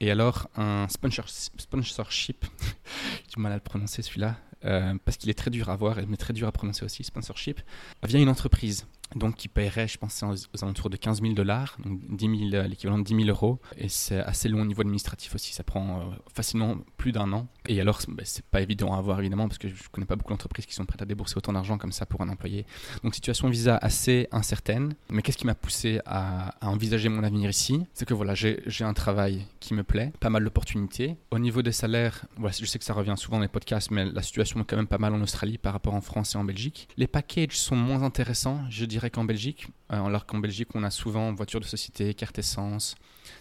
Et 0.00 0.10
alors 0.10 0.48
un 0.56 0.86
sponsorship, 0.88 2.44
j'ai 3.24 3.34
du 3.34 3.40
mal 3.40 3.52
à 3.52 3.56
le 3.56 3.60
prononcer 3.60 4.02
celui-là, 4.02 4.36
euh, 4.64 4.94
parce 5.04 5.16
qu'il 5.16 5.30
est 5.30 5.38
très 5.38 5.50
dur 5.50 5.68
à 5.70 5.76
voir, 5.76 5.96
mais 6.08 6.16
très 6.16 6.32
dur 6.32 6.48
à 6.48 6.52
prononcer 6.52 6.84
aussi, 6.84 7.04
sponsorship, 7.04 7.60
via 8.02 8.20
une 8.20 8.28
entreprise 8.28 8.86
donc 9.14 9.36
qui 9.36 9.48
paierait, 9.48 9.88
je 9.88 9.98
pense, 9.98 10.22
aux 10.22 10.64
alentours 10.64 10.90
de 10.90 10.96
15 10.96 11.20
000 11.20 11.34
dollars, 11.34 11.76
donc 11.84 12.00
euh, 12.22 12.68
l'équivalent 12.68 12.98
de 12.98 13.04
10 13.04 13.14
000 13.24 13.28
euros. 13.28 13.58
Et 13.76 13.88
c'est 13.88 14.20
assez 14.20 14.48
long 14.48 14.62
au 14.62 14.64
niveau 14.64 14.82
administratif 14.82 15.34
aussi, 15.34 15.52
ça 15.52 15.64
prend 15.64 16.00
euh, 16.00 16.02
facilement 16.32 16.76
plus 16.96 17.12
d'un 17.12 17.32
an. 17.32 17.46
Et 17.68 17.80
alors, 17.80 18.00
bah, 18.08 18.22
c'est 18.24 18.44
pas 18.44 18.60
évident 18.60 18.94
à 18.94 18.98
avoir 18.98 19.20
évidemment, 19.20 19.48
parce 19.48 19.58
que 19.58 19.68
je 19.68 19.88
connais 19.90 20.06
pas 20.06 20.16
beaucoup 20.16 20.32
d'entreprises 20.32 20.66
qui 20.66 20.74
sont 20.74 20.84
prêtes 20.84 21.02
à 21.02 21.06
débourser 21.06 21.36
autant 21.36 21.52
d'argent 21.52 21.78
comme 21.78 21.92
ça 21.92 22.06
pour 22.06 22.20
un 22.20 22.28
employé. 22.28 22.66
Donc, 23.02 23.14
situation 23.14 23.48
visa 23.48 23.76
assez 23.76 24.28
incertaine. 24.32 24.94
Mais 25.10 25.22
qu'est-ce 25.22 25.38
qui 25.38 25.46
m'a 25.46 25.54
poussé 25.54 26.00
à, 26.06 26.54
envisager 26.62 27.08
mon 27.08 27.22
avenir 27.22 27.50
ici? 27.50 27.84
C'est 27.94 28.04
que 28.04 28.14
voilà, 28.14 28.34
j'ai 28.34 28.84
un 28.84 28.94
travail 28.94 29.46
qui 29.60 29.74
me 29.74 29.82
plaît, 29.82 30.12
pas 30.20 30.30
mal 30.30 30.44
d'opportunités. 30.44 31.16
Au 31.30 31.38
niveau 31.38 31.62
des 31.62 31.72
salaires, 31.72 32.24
voilà, 32.36 32.54
je 32.58 32.64
sais 32.66 32.78
que 32.78 32.84
ça 32.84 32.94
revient 32.94 33.14
souvent 33.16 33.36
dans 33.36 33.42
les 33.42 33.48
podcasts, 33.48 33.90
mais 33.90 34.04
la 34.04 34.22
situation 34.22 34.60
est 34.60 34.64
quand 34.64 34.76
même 34.76 34.86
pas 34.86 34.98
mal 34.98 35.14
en 35.14 35.20
Australie 35.20 35.58
par 35.58 35.72
rapport 35.72 35.94
en 35.94 36.00
France 36.00 36.34
et 36.34 36.38
en 36.38 36.44
Belgique. 36.44 36.88
Les 36.96 37.06
packages 37.06 37.58
sont 37.58 37.76
moins 37.76 38.02
intéressants, 38.02 38.60
je 38.70 38.84
dirais 38.84 39.01
qu'en 39.10 39.24
Belgique, 39.24 39.68
euh, 39.92 40.04
alors 40.04 40.26
qu'en 40.26 40.38
Belgique, 40.38 40.68
on 40.74 40.82
a 40.82 40.90
souvent 40.90 41.32
voiture 41.32 41.60
de 41.60 41.64
société, 41.64 42.14
carte 42.14 42.38
essence, 42.38 42.94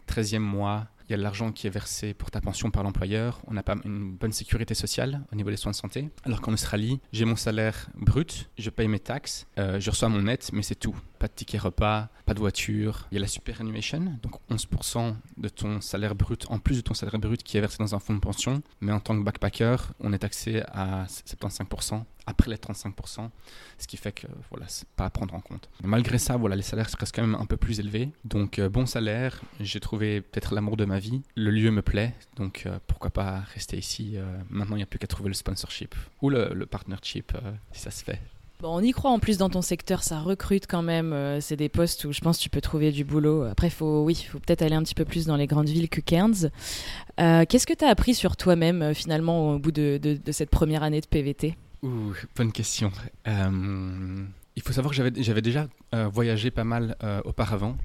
13e 0.07 0.39
mois, 0.39 0.87
il 1.11 1.11
y 1.11 1.15
a 1.15 1.17
de 1.17 1.23
l'argent 1.23 1.51
qui 1.51 1.67
est 1.67 1.71
versé 1.71 2.13
pour 2.13 2.31
ta 2.31 2.39
pension 2.39 2.71
par 2.71 2.83
l'employeur, 2.83 3.41
on 3.47 3.53
n'a 3.53 3.63
pas 3.63 3.75
une 3.83 4.15
bonne 4.15 4.31
sécurité 4.31 4.73
sociale 4.73 5.25
au 5.33 5.35
niveau 5.35 5.49
des 5.49 5.57
soins 5.57 5.73
de 5.73 5.75
santé. 5.75 6.09
Alors 6.23 6.39
qu'en 6.39 6.53
Australie, 6.53 7.01
j'ai 7.11 7.25
mon 7.25 7.35
salaire 7.35 7.89
brut, 7.95 8.49
je 8.57 8.69
paye 8.69 8.87
mes 8.87 8.99
taxes, 8.99 9.45
euh, 9.57 9.77
je 9.77 9.91
reçois 9.91 10.07
mon 10.07 10.21
net, 10.21 10.51
mais 10.53 10.61
c'est 10.61 10.75
tout. 10.75 10.95
Pas 11.19 11.27
de 11.27 11.33
ticket 11.33 11.57
repas, 11.57 12.07
pas 12.25 12.33
de 12.33 12.39
voiture. 12.39 13.09
Il 13.11 13.15
y 13.15 13.17
a 13.17 13.21
la 13.21 13.27
superannuation, 13.27 14.17
donc 14.23 14.35
11% 14.49 15.15
de 15.35 15.49
ton 15.49 15.81
salaire 15.81 16.15
brut, 16.15 16.45
en 16.49 16.59
plus 16.59 16.77
de 16.77 16.81
ton 16.81 16.93
salaire 16.93 17.19
brut 17.19 17.43
qui 17.43 17.57
est 17.57 17.61
versé 17.61 17.77
dans 17.79 17.93
un 17.93 17.99
fonds 17.99 18.15
de 18.15 18.19
pension. 18.19 18.61
Mais 18.79 18.93
en 18.93 19.01
tant 19.01 19.17
que 19.19 19.23
backpacker, 19.23 19.75
on 19.99 20.13
est 20.13 20.19
taxé 20.19 20.63
à 20.71 21.07
75% 21.07 22.05
après 22.25 22.49
les 22.49 22.57
35%, 22.57 23.29
ce 23.77 23.87
qui 23.87 23.97
fait 23.97 24.11
que 24.11 24.27
voilà, 24.49 24.65
c'est 24.67 24.87
pas 24.89 25.05
à 25.05 25.09
prendre 25.09 25.33
en 25.33 25.39
compte. 25.39 25.69
malgré 25.83 26.17
ça, 26.17 26.37
voilà, 26.37 26.55
les 26.55 26.61
salaires 26.61 26.87
restent 26.99 27.15
quand 27.15 27.21
même 27.21 27.35
un 27.35 27.45
peu 27.45 27.57
plus 27.57 27.79
élevés. 27.79 28.09
Donc 28.25 28.59
euh, 28.59 28.69
bon 28.69 28.85
salaire, 28.85 29.41
j'ai 29.59 29.79
trouvé 29.79 30.21
peut-être 30.21 30.53
l'amour 30.53 30.77
de 30.77 30.85
ma 30.85 30.99
vie, 30.99 31.21
le 31.35 31.51
lieu 31.51 31.71
me 31.71 31.81
plaît, 31.81 32.13
donc 32.35 32.63
euh, 32.65 32.77
pourquoi 32.87 33.09
pas 33.09 33.39
rester 33.53 33.77
ici. 33.77 34.13
Euh, 34.15 34.23
maintenant, 34.49 34.75
il 34.75 34.79
n'y 34.79 34.83
a 34.83 34.87
plus 34.87 34.99
qu'à 34.99 35.07
trouver 35.07 35.29
le 35.29 35.35
sponsorship 35.35 35.95
ou 36.21 36.29
le, 36.29 36.65
partnership 36.65 37.33
si 37.71 37.81
ça 37.81 37.91
se 37.91 38.03
fait. 38.03 38.19
Bon, 38.61 38.77
on 38.77 38.81
y 38.81 38.91
croit 38.91 39.09
en 39.09 39.17
plus 39.17 39.37
dans 39.37 39.49
ton 39.49 39.63
secteur, 39.63 40.03
ça 40.03 40.19
recrute 40.19 40.67
quand 40.67 40.83
même. 40.83 41.39
c'est 41.41 41.55
des 41.55 41.69
postes 41.69 42.05
où 42.05 42.13
je 42.13 42.21
pense 42.21 42.37
que 42.37 42.43
tu 42.43 42.49
peux 42.49 42.61
trouver 42.61 42.91
du 42.91 43.03
boulot. 43.03 43.43
Après, 43.43 43.71
faut, 43.71 44.03
oui, 44.03 44.15
faut 44.31 44.39
peut-être 44.39 44.61
aller 44.61 44.75
un 44.75 44.83
petit 44.83 44.93
peu 44.93 45.03
plus 45.03 45.25
dans 45.25 45.35
les 45.35 45.47
grandes 45.47 45.67
villes 45.67 45.89
que 45.89 45.99
Cairns. 45.99 46.51
Qu'est-ce 47.17 47.65
que 47.65 47.73
tu 47.73 47.83
as 47.83 47.89
appris 47.89 48.13
sur 48.13 48.37
toi-même 48.37 48.93
finalement 48.93 49.53
au 49.53 49.59
bout 49.59 49.71
de 49.71 50.19
cette 50.31 50.51
première 50.51 50.83
année 50.83 51.01
de 51.01 51.07
PVT 51.07 51.55
Ouh, 51.83 52.13
bonne 52.35 52.51
question. 52.51 52.91
Euh, 53.27 54.25
il 54.55 54.61
faut 54.61 54.71
savoir 54.71 54.93
que 54.93 55.11
j'avais 55.15 55.41
déjà 55.41 55.67
euh, 55.95 56.07
voyagé 56.07 56.51
pas 56.51 56.63
mal 56.63 56.95
euh, 57.03 57.21
auparavant. 57.25 57.75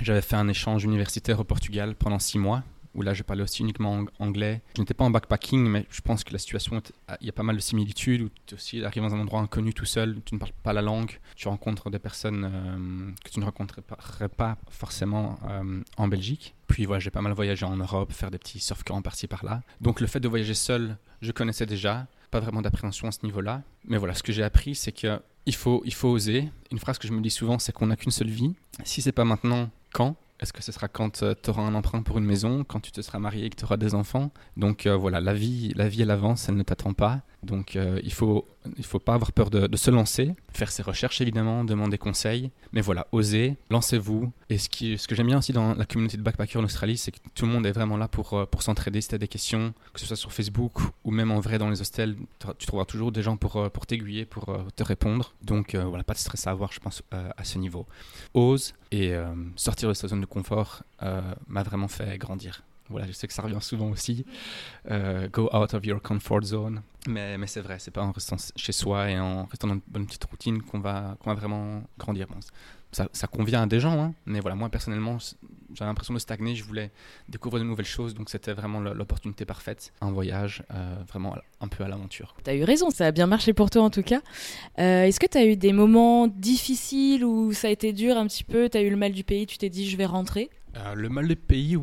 J'avais 0.00 0.22
fait 0.22 0.36
un 0.36 0.46
échange 0.46 0.84
universitaire 0.84 1.40
au 1.40 1.44
Portugal 1.44 1.96
pendant 1.96 2.20
six 2.20 2.38
mois, 2.38 2.62
où 2.94 3.02
là 3.02 3.12
je 3.12 3.24
parlais 3.24 3.42
aussi 3.42 3.62
uniquement 3.62 4.04
anglais. 4.20 4.62
Je 4.76 4.82
n'étais 4.82 4.94
pas 4.94 5.04
en 5.04 5.10
backpacking, 5.10 5.66
mais 5.66 5.84
je 5.90 6.00
pense 6.00 6.22
que 6.22 6.32
la 6.32 6.38
situation, 6.38 6.80
il 7.20 7.26
y 7.26 7.28
a 7.28 7.32
pas 7.32 7.42
mal 7.42 7.56
de 7.56 7.60
similitudes, 7.60 8.22
où 8.22 8.28
tu 8.46 8.54
aussi 8.54 8.84
arrives 8.84 9.02
dans 9.02 9.14
un 9.16 9.20
endroit 9.20 9.40
inconnu 9.40 9.74
tout 9.74 9.84
seul, 9.84 10.20
tu 10.24 10.36
ne 10.36 10.38
parles 10.38 10.52
pas 10.62 10.72
la 10.72 10.82
langue, 10.82 11.18
tu 11.34 11.48
rencontres 11.48 11.90
des 11.90 11.98
personnes 11.98 13.14
que 13.24 13.30
tu 13.30 13.40
ne 13.40 13.44
rencontrerais 13.44 14.28
pas 14.28 14.58
forcément 14.70 15.40
en 15.96 16.06
Belgique. 16.06 16.54
Puis 16.68 16.84
voilà, 16.86 17.00
j'ai 17.00 17.10
pas 17.10 17.20
mal 17.20 17.32
voyagé 17.32 17.66
en 17.66 17.76
Europe, 17.76 18.12
faire 18.12 18.30
des 18.30 18.38
petits 18.38 18.60
surf 18.60 18.84
camps 18.84 19.02
par-ci 19.02 19.26
par-là. 19.26 19.62
Donc 19.80 20.00
le 20.00 20.06
fait 20.06 20.20
de 20.20 20.28
voyager 20.28 20.54
seul, 20.54 20.98
je 21.20 21.32
connaissais 21.32 21.66
déjà 21.66 22.06
pas 22.34 22.40
vraiment 22.40 22.62
d'appréhension 22.62 23.06
à 23.06 23.12
ce 23.12 23.20
niveau-là. 23.22 23.62
Mais 23.86 23.96
voilà, 23.96 24.12
ce 24.12 24.24
que 24.24 24.32
j'ai 24.32 24.42
appris, 24.42 24.74
c'est 24.74 24.90
que 24.90 25.20
il 25.46 25.54
faut, 25.54 25.82
il 25.84 25.94
faut 25.94 26.08
oser. 26.08 26.50
Une 26.72 26.80
phrase 26.80 26.98
que 26.98 27.06
je 27.06 27.12
me 27.12 27.20
dis 27.20 27.30
souvent, 27.30 27.60
c'est 27.60 27.70
qu'on 27.70 27.86
n'a 27.86 27.94
qu'une 27.94 28.10
seule 28.10 28.28
vie. 28.28 28.56
Si 28.82 29.02
c'est 29.02 29.12
pas 29.12 29.24
maintenant, 29.24 29.70
quand 29.92 30.16
est-ce 30.40 30.52
que 30.52 30.60
ce 30.60 30.72
sera 30.72 30.88
quand 30.88 31.22
euh, 31.22 31.34
tu 31.40 31.50
auras 31.50 31.62
un 31.62 31.76
emprunt 31.76 32.02
pour 32.02 32.18
une 32.18 32.24
maison, 32.24 32.64
quand 32.64 32.80
tu 32.80 32.90
te 32.90 33.00
seras 33.02 33.20
marié 33.20 33.44
et 33.44 33.50
que 33.50 33.56
tu 33.56 33.64
auras 33.64 33.76
des 33.76 33.94
enfants? 33.94 34.32
Donc 34.56 34.86
euh, 34.86 34.96
voilà, 34.96 35.20
la 35.20 35.32
vie, 35.32 35.72
la 35.76 35.88
vie 35.88 36.02
à 36.02 36.06
l'avance, 36.06 36.48
elle 36.48 36.56
ne 36.56 36.64
t'attend 36.64 36.92
pas. 36.92 37.22
Donc 37.44 37.76
euh, 37.76 38.00
il 38.02 38.12
faut 38.12 38.46
il 38.78 38.84
faut 38.84 38.98
pas 38.98 39.14
avoir 39.14 39.32
peur 39.32 39.50
de, 39.50 39.76
se 39.76 39.90
lancer, 39.90 40.34
faire 40.52 40.70
ses 40.70 40.82
recherches 40.82 41.20
évidemment, 41.20 41.64
demander 41.64 41.98
conseil, 41.98 42.50
mais 42.72 42.80
voilà, 42.80 43.06
oser, 43.12 43.56
lancez-vous. 43.68 44.32
Et 44.48 44.56
ce, 44.56 44.70
qui, 44.70 44.96
ce 44.96 45.06
que 45.06 45.14
j'aime 45.14 45.26
bien 45.26 45.38
aussi 45.38 45.52
dans 45.52 45.74
la 45.74 45.84
communauté 45.84 46.16
de 46.16 46.22
backpackers 46.22 46.62
en 46.62 46.64
Australie, 46.64 46.96
c'est 46.96 47.12
que 47.12 47.18
tout 47.34 47.44
le 47.44 47.52
monde 47.52 47.66
est 47.66 47.72
vraiment 47.72 47.98
là 47.98 48.08
pour, 48.08 48.48
pour 48.48 48.62
s'entraider 48.62 49.02
si 49.02 49.08
tu 49.08 49.14
as 49.14 49.18
des 49.18 49.28
questions, 49.28 49.74
que 49.92 50.00
ce 50.00 50.06
soit 50.06 50.16
sur 50.16 50.32
Facebook 50.32 50.78
ou 51.04 51.10
même 51.10 51.30
en 51.30 51.40
vrai 51.40 51.58
dans 51.58 51.68
les 51.68 51.82
hostels, 51.82 52.16
tu 52.58 52.66
trouveras 52.66 52.86
toujours 52.86 53.12
des 53.12 53.22
gens 53.22 53.36
pour, 53.36 53.70
pour 53.70 53.84
t'aiguiller, 53.84 54.24
pour 54.24 54.46
te 54.74 54.82
répondre. 54.82 55.34
Donc 55.42 55.74
voilà, 55.74 56.02
pas 56.02 56.14
de 56.14 56.18
stress 56.18 56.46
à 56.46 56.50
avoir, 56.50 56.72
je 56.72 56.80
pense, 56.80 57.02
à 57.10 57.44
ce 57.44 57.58
niveau. 57.58 57.86
Ose 58.32 58.72
et 58.92 59.14
sortir 59.56 59.90
de 59.90 59.94
sa 59.94 60.08
zone 60.08 60.22
de 60.22 60.26
confort 60.26 60.84
m'a 61.48 61.62
vraiment 61.62 61.88
fait 61.88 62.16
grandir. 62.16 62.62
Voilà, 62.90 63.06
je 63.06 63.12
sais 63.12 63.26
que 63.26 63.32
ça 63.32 63.42
revient 63.42 63.62
souvent 63.62 63.90
aussi. 63.90 64.26
Euh, 64.90 65.28
go 65.28 65.48
out 65.54 65.72
of 65.72 65.84
your 65.86 66.02
comfort 66.02 66.42
zone. 66.42 66.82
Mais, 67.06 67.38
mais 67.38 67.46
c'est 67.46 67.60
vrai, 67.60 67.78
c'est 67.78 67.90
pas 67.90 68.02
en 68.02 68.12
restant 68.12 68.36
chez 68.56 68.72
soi 68.72 69.10
et 69.10 69.18
en 69.18 69.44
restant 69.46 69.68
dans 69.68 69.74
une 69.74 69.82
bonne 69.88 70.06
petite 70.06 70.24
routine 70.24 70.62
qu'on 70.62 70.80
va, 70.80 71.16
qu'on 71.20 71.30
va 71.30 71.34
vraiment 71.34 71.82
grandir. 71.98 72.26
ça, 72.92 73.08
ça, 73.12 73.26
convient 73.26 73.62
à 73.62 73.66
des 73.66 73.80
gens, 73.80 74.00
hein, 74.00 74.14
mais 74.24 74.40
voilà, 74.40 74.54
moi 74.54 74.68
personnellement, 74.70 75.18
j'avais 75.74 75.88
l'impression 75.88 76.14
de 76.14 76.18
stagner, 76.18 76.54
je 76.54 76.64
voulais 76.64 76.90
découvrir 77.28 77.62
de 77.62 77.68
nouvelles 77.68 77.84
choses, 77.86 78.14
donc 78.14 78.30
c'était 78.30 78.52
vraiment 78.52 78.80
l'opportunité 78.80 79.44
parfaite. 79.44 79.92
Un 80.00 80.12
voyage 80.12 80.62
euh, 80.72 80.96
vraiment 81.08 81.36
un 81.60 81.68
peu 81.68 81.84
à 81.84 81.88
l'aventure. 81.88 82.34
Tu 82.42 82.50
as 82.50 82.54
eu 82.54 82.64
raison, 82.64 82.90
ça 82.90 83.06
a 83.06 83.12
bien 83.12 83.26
marché 83.26 83.52
pour 83.52 83.68
toi 83.70 83.82
en 83.82 83.90
tout 83.90 84.02
cas. 84.02 84.20
Euh, 84.78 85.04
est-ce 85.04 85.20
que 85.20 85.26
tu 85.26 85.36
as 85.36 85.44
eu 85.44 85.56
des 85.56 85.72
moments 85.72 86.26
difficiles 86.26 87.24
où 87.24 87.52
ça 87.52 87.68
a 87.68 87.70
été 87.70 87.92
dur 87.92 88.16
un 88.16 88.26
petit 88.26 88.44
peu, 88.44 88.68
tu 88.68 88.78
as 88.78 88.82
eu 88.82 88.90
le 88.90 88.96
mal 88.96 89.12
du 89.12 89.24
pays, 89.24 89.46
tu 89.46 89.58
t'es 89.58 89.70
dit 89.70 89.88
je 89.88 89.96
vais 89.96 90.06
rentrer? 90.06 90.48
Le 90.94 91.08
mal 91.08 91.28
du 91.28 91.36
pays, 91.36 91.76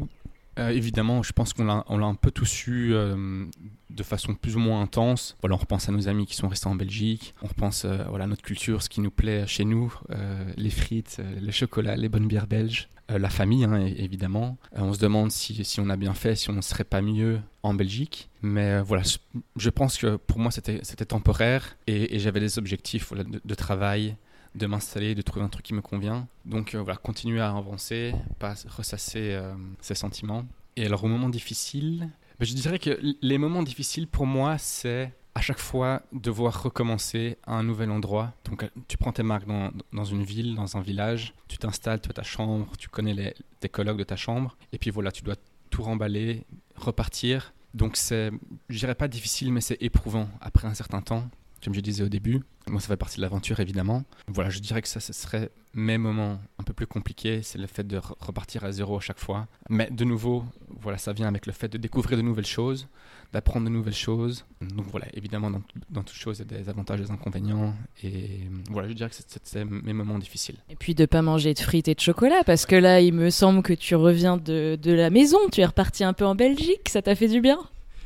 euh, 0.61 0.69
évidemment, 0.69 1.23
je 1.23 1.33
pense 1.33 1.53
qu'on 1.53 1.65
l'a, 1.65 1.83
un 1.87 2.15
peu 2.15 2.31
tous 2.31 2.67
eu 2.67 2.93
euh, 2.93 3.45
de 3.89 4.03
façon 4.03 4.35
plus 4.35 4.55
ou 4.55 4.59
moins 4.59 4.81
intense. 4.81 5.37
Voilà, 5.41 5.55
on 5.55 5.59
repense 5.59 5.89
à 5.89 5.91
nos 5.91 6.07
amis 6.07 6.25
qui 6.25 6.35
sont 6.35 6.47
restés 6.47 6.67
en 6.67 6.75
Belgique, 6.75 7.33
on 7.41 7.47
repense 7.47 7.85
euh, 7.85 8.03
voilà, 8.09 8.25
à 8.25 8.27
notre 8.27 8.41
culture, 8.41 8.81
ce 8.81 8.89
qui 8.89 9.01
nous 9.01 9.11
plaît 9.11 9.45
chez 9.47 9.65
nous, 9.65 9.93
les 10.57 10.69
frites, 10.69 11.21
les 11.39 11.51
chocolats, 11.51 11.95
les 11.95 12.09
bonnes 12.09 12.27
bières 12.27 12.47
belges, 12.47 12.89
la 13.09 13.29
famille, 13.29 13.65
hein, 13.65 13.85
évidemment. 13.97 14.57
on 14.73 14.93
se 14.93 14.99
demande 14.99 15.31
si, 15.31 15.65
si, 15.65 15.79
on 15.79 15.89
a 15.89 15.97
bien 15.97 16.13
fait, 16.13 16.35
si 16.35 16.49
on 16.49 16.53
ne 16.53 16.61
serait 16.61 16.85
pas 16.85 17.01
mieux 17.01 17.39
en 17.63 17.73
Belgique. 17.73 18.29
Mais 18.41 18.81
voilà, 18.81 19.03
je 19.55 19.69
pense 19.69 19.97
que 19.97 20.15
pour 20.15 20.39
moi, 20.39 20.51
c'était, 20.51 20.79
c'était 20.83 21.05
temporaire 21.05 21.77
et, 21.87 22.19
j'avais 22.19 22.39
des 22.39 22.57
objectifs 22.57 23.11
de 23.13 23.55
travail, 23.55 24.15
de 24.55 24.67
m'installer, 24.67 25.15
de 25.15 25.21
trouver 25.21 25.45
un 25.45 25.49
truc 25.49 25.65
qui 25.65 25.73
me 25.73 25.81
convient. 25.81 26.27
Donc 26.45 26.75
euh, 26.75 26.81
voilà, 26.81 26.97
continuer 26.97 27.41
à 27.41 27.55
avancer, 27.55 28.13
pas 28.39 28.55
ressasser 28.67 29.31
euh, 29.31 29.53
ses 29.81 29.95
sentiments. 29.95 30.45
Et 30.75 30.85
alors 30.85 31.03
au 31.03 31.07
moment 31.07 31.29
difficile, 31.29 32.09
ben, 32.39 32.45
je 32.45 32.53
dirais 32.53 32.79
que 32.79 32.99
les 33.21 33.37
moments 33.37 33.63
difficiles 33.63 34.07
pour 34.07 34.25
moi, 34.25 34.57
c'est 34.57 35.13
à 35.33 35.41
chaque 35.41 35.59
fois 35.59 36.01
devoir 36.11 36.63
recommencer 36.63 37.37
à 37.45 37.53
un 37.53 37.63
nouvel 37.63 37.91
endroit. 37.91 38.33
Donc 38.45 38.69
tu 38.87 38.97
prends 38.97 39.13
tes 39.13 39.23
marques 39.23 39.47
dans, 39.47 39.71
dans 39.93 40.03
une 40.03 40.23
ville, 40.23 40.55
dans 40.55 40.77
un 40.77 40.81
village, 40.81 41.33
tu 41.47 41.57
t'installes, 41.57 42.01
tu 42.01 42.09
as 42.09 42.13
ta 42.13 42.23
chambre, 42.23 42.67
tu 42.77 42.89
connais 42.89 43.13
les, 43.13 43.33
tes 43.59 43.69
collègues 43.69 43.97
de 43.97 44.03
ta 44.03 44.15
chambre, 44.17 44.57
et 44.73 44.77
puis 44.77 44.89
voilà, 44.89 45.11
tu 45.11 45.23
dois 45.23 45.35
tout 45.69 45.83
remballer, 45.83 46.45
repartir. 46.75 47.53
Donc 47.73 47.95
c'est, 47.95 48.31
je 48.67 48.77
dirais 48.77 48.95
pas 48.95 49.07
difficile, 49.07 49.53
mais 49.53 49.61
c'est 49.61 49.81
éprouvant 49.81 50.27
après 50.41 50.67
un 50.67 50.73
certain 50.73 51.01
temps 51.01 51.29
comme 51.63 51.73
je 51.73 51.81
disais 51.81 52.03
au 52.03 52.09
début. 52.09 52.41
Moi, 52.67 52.79
ça 52.79 52.87
fait 52.87 52.97
partie 52.97 53.17
de 53.17 53.21
l'aventure, 53.21 53.59
évidemment. 53.59 54.03
Voilà, 54.27 54.49
je 54.49 54.59
dirais 54.59 54.81
que 54.81 54.87
ça, 54.87 54.99
ce 54.99 55.13
serait 55.13 55.49
mes 55.73 55.97
moments 55.97 56.39
un 56.59 56.63
peu 56.63 56.73
plus 56.73 56.85
compliqués, 56.85 57.41
c'est 57.41 57.57
le 57.57 57.65
fait 57.67 57.85
de 57.85 57.99
repartir 58.19 58.63
à 58.63 58.71
zéro 58.71 58.97
à 58.97 58.99
chaque 58.99 59.19
fois. 59.19 59.47
Mais 59.69 59.89
de 59.89 60.03
nouveau, 60.03 60.43
voilà, 60.79 60.97
ça 60.97 61.11
vient 61.13 61.27
avec 61.27 61.45
le 61.45 61.53
fait 61.53 61.69
de 61.69 61.77
découvrir 61.77 62.17
de 62.17 62.21
nouvelles 62.21 62.45
choses, 62.45 62.87
d'apprendre 63.33 63.65
de 63.65 63.71
nouvelles 63.71 63.95
choses. 63.95 64.45
Donc 64.61 64.85
voilà, 64.91 65.07
évidemment, 65.13 65.49
dans, 65.49 65.61
dans 65.89 66.03
toute 66.03 66.17
chose, 66.17 66.39
il 66.39 66.51
y 66.51 66.55
a 66.55 66.59
des 66.59 66.69
avantages 66.69 66.99
et 66.99 67.03
des 67.03 67.11
inconvénients. 67.11 67.73
Et 68.03 68.41
voilà, 68.69 68.89
je 68.89 68.93
dirais 68.93 69.09
que 69.09 69.15
c'est 69.43 69.65
mes 69.65 69.93
moments 69.93 70.19
difficiles. 70.19 70.57
Et 70.69 70.75
puis 70.75 70.93
de 70.93 71.05
pas 71.05 71.21
manger 71.21 71.53
de 71.53 71.59
frites 71.59 71.87
et 71.87 71.95
de 71.95 71.99
chocolat, 71.99 72.43
parce 72.45 72.65
que 72.65 72.75
là, 72.75 73.01
il 73.01 73.13
me 73.13 73.29
semble 73.29 73.63
que 73.63 73.73
tu 73.73 73.95
reviens 73.95 74.37
de, 74.37 74.77
de 74.79 74.91
la 74.91 75.09
maison, 75.09 75.39
tu 75.51 75.61
es 75.61 75.65
reparti 75.65 76.03
un 76.03 76.13
peu 76.13 76.25
en 76.25 76.35
Belgique, 76.35 76.89
ça 76.89 77.01
t'a 77.01 77.15
fait 77.15 77.27
du 77.27 77.41
bien? 77.41 77.59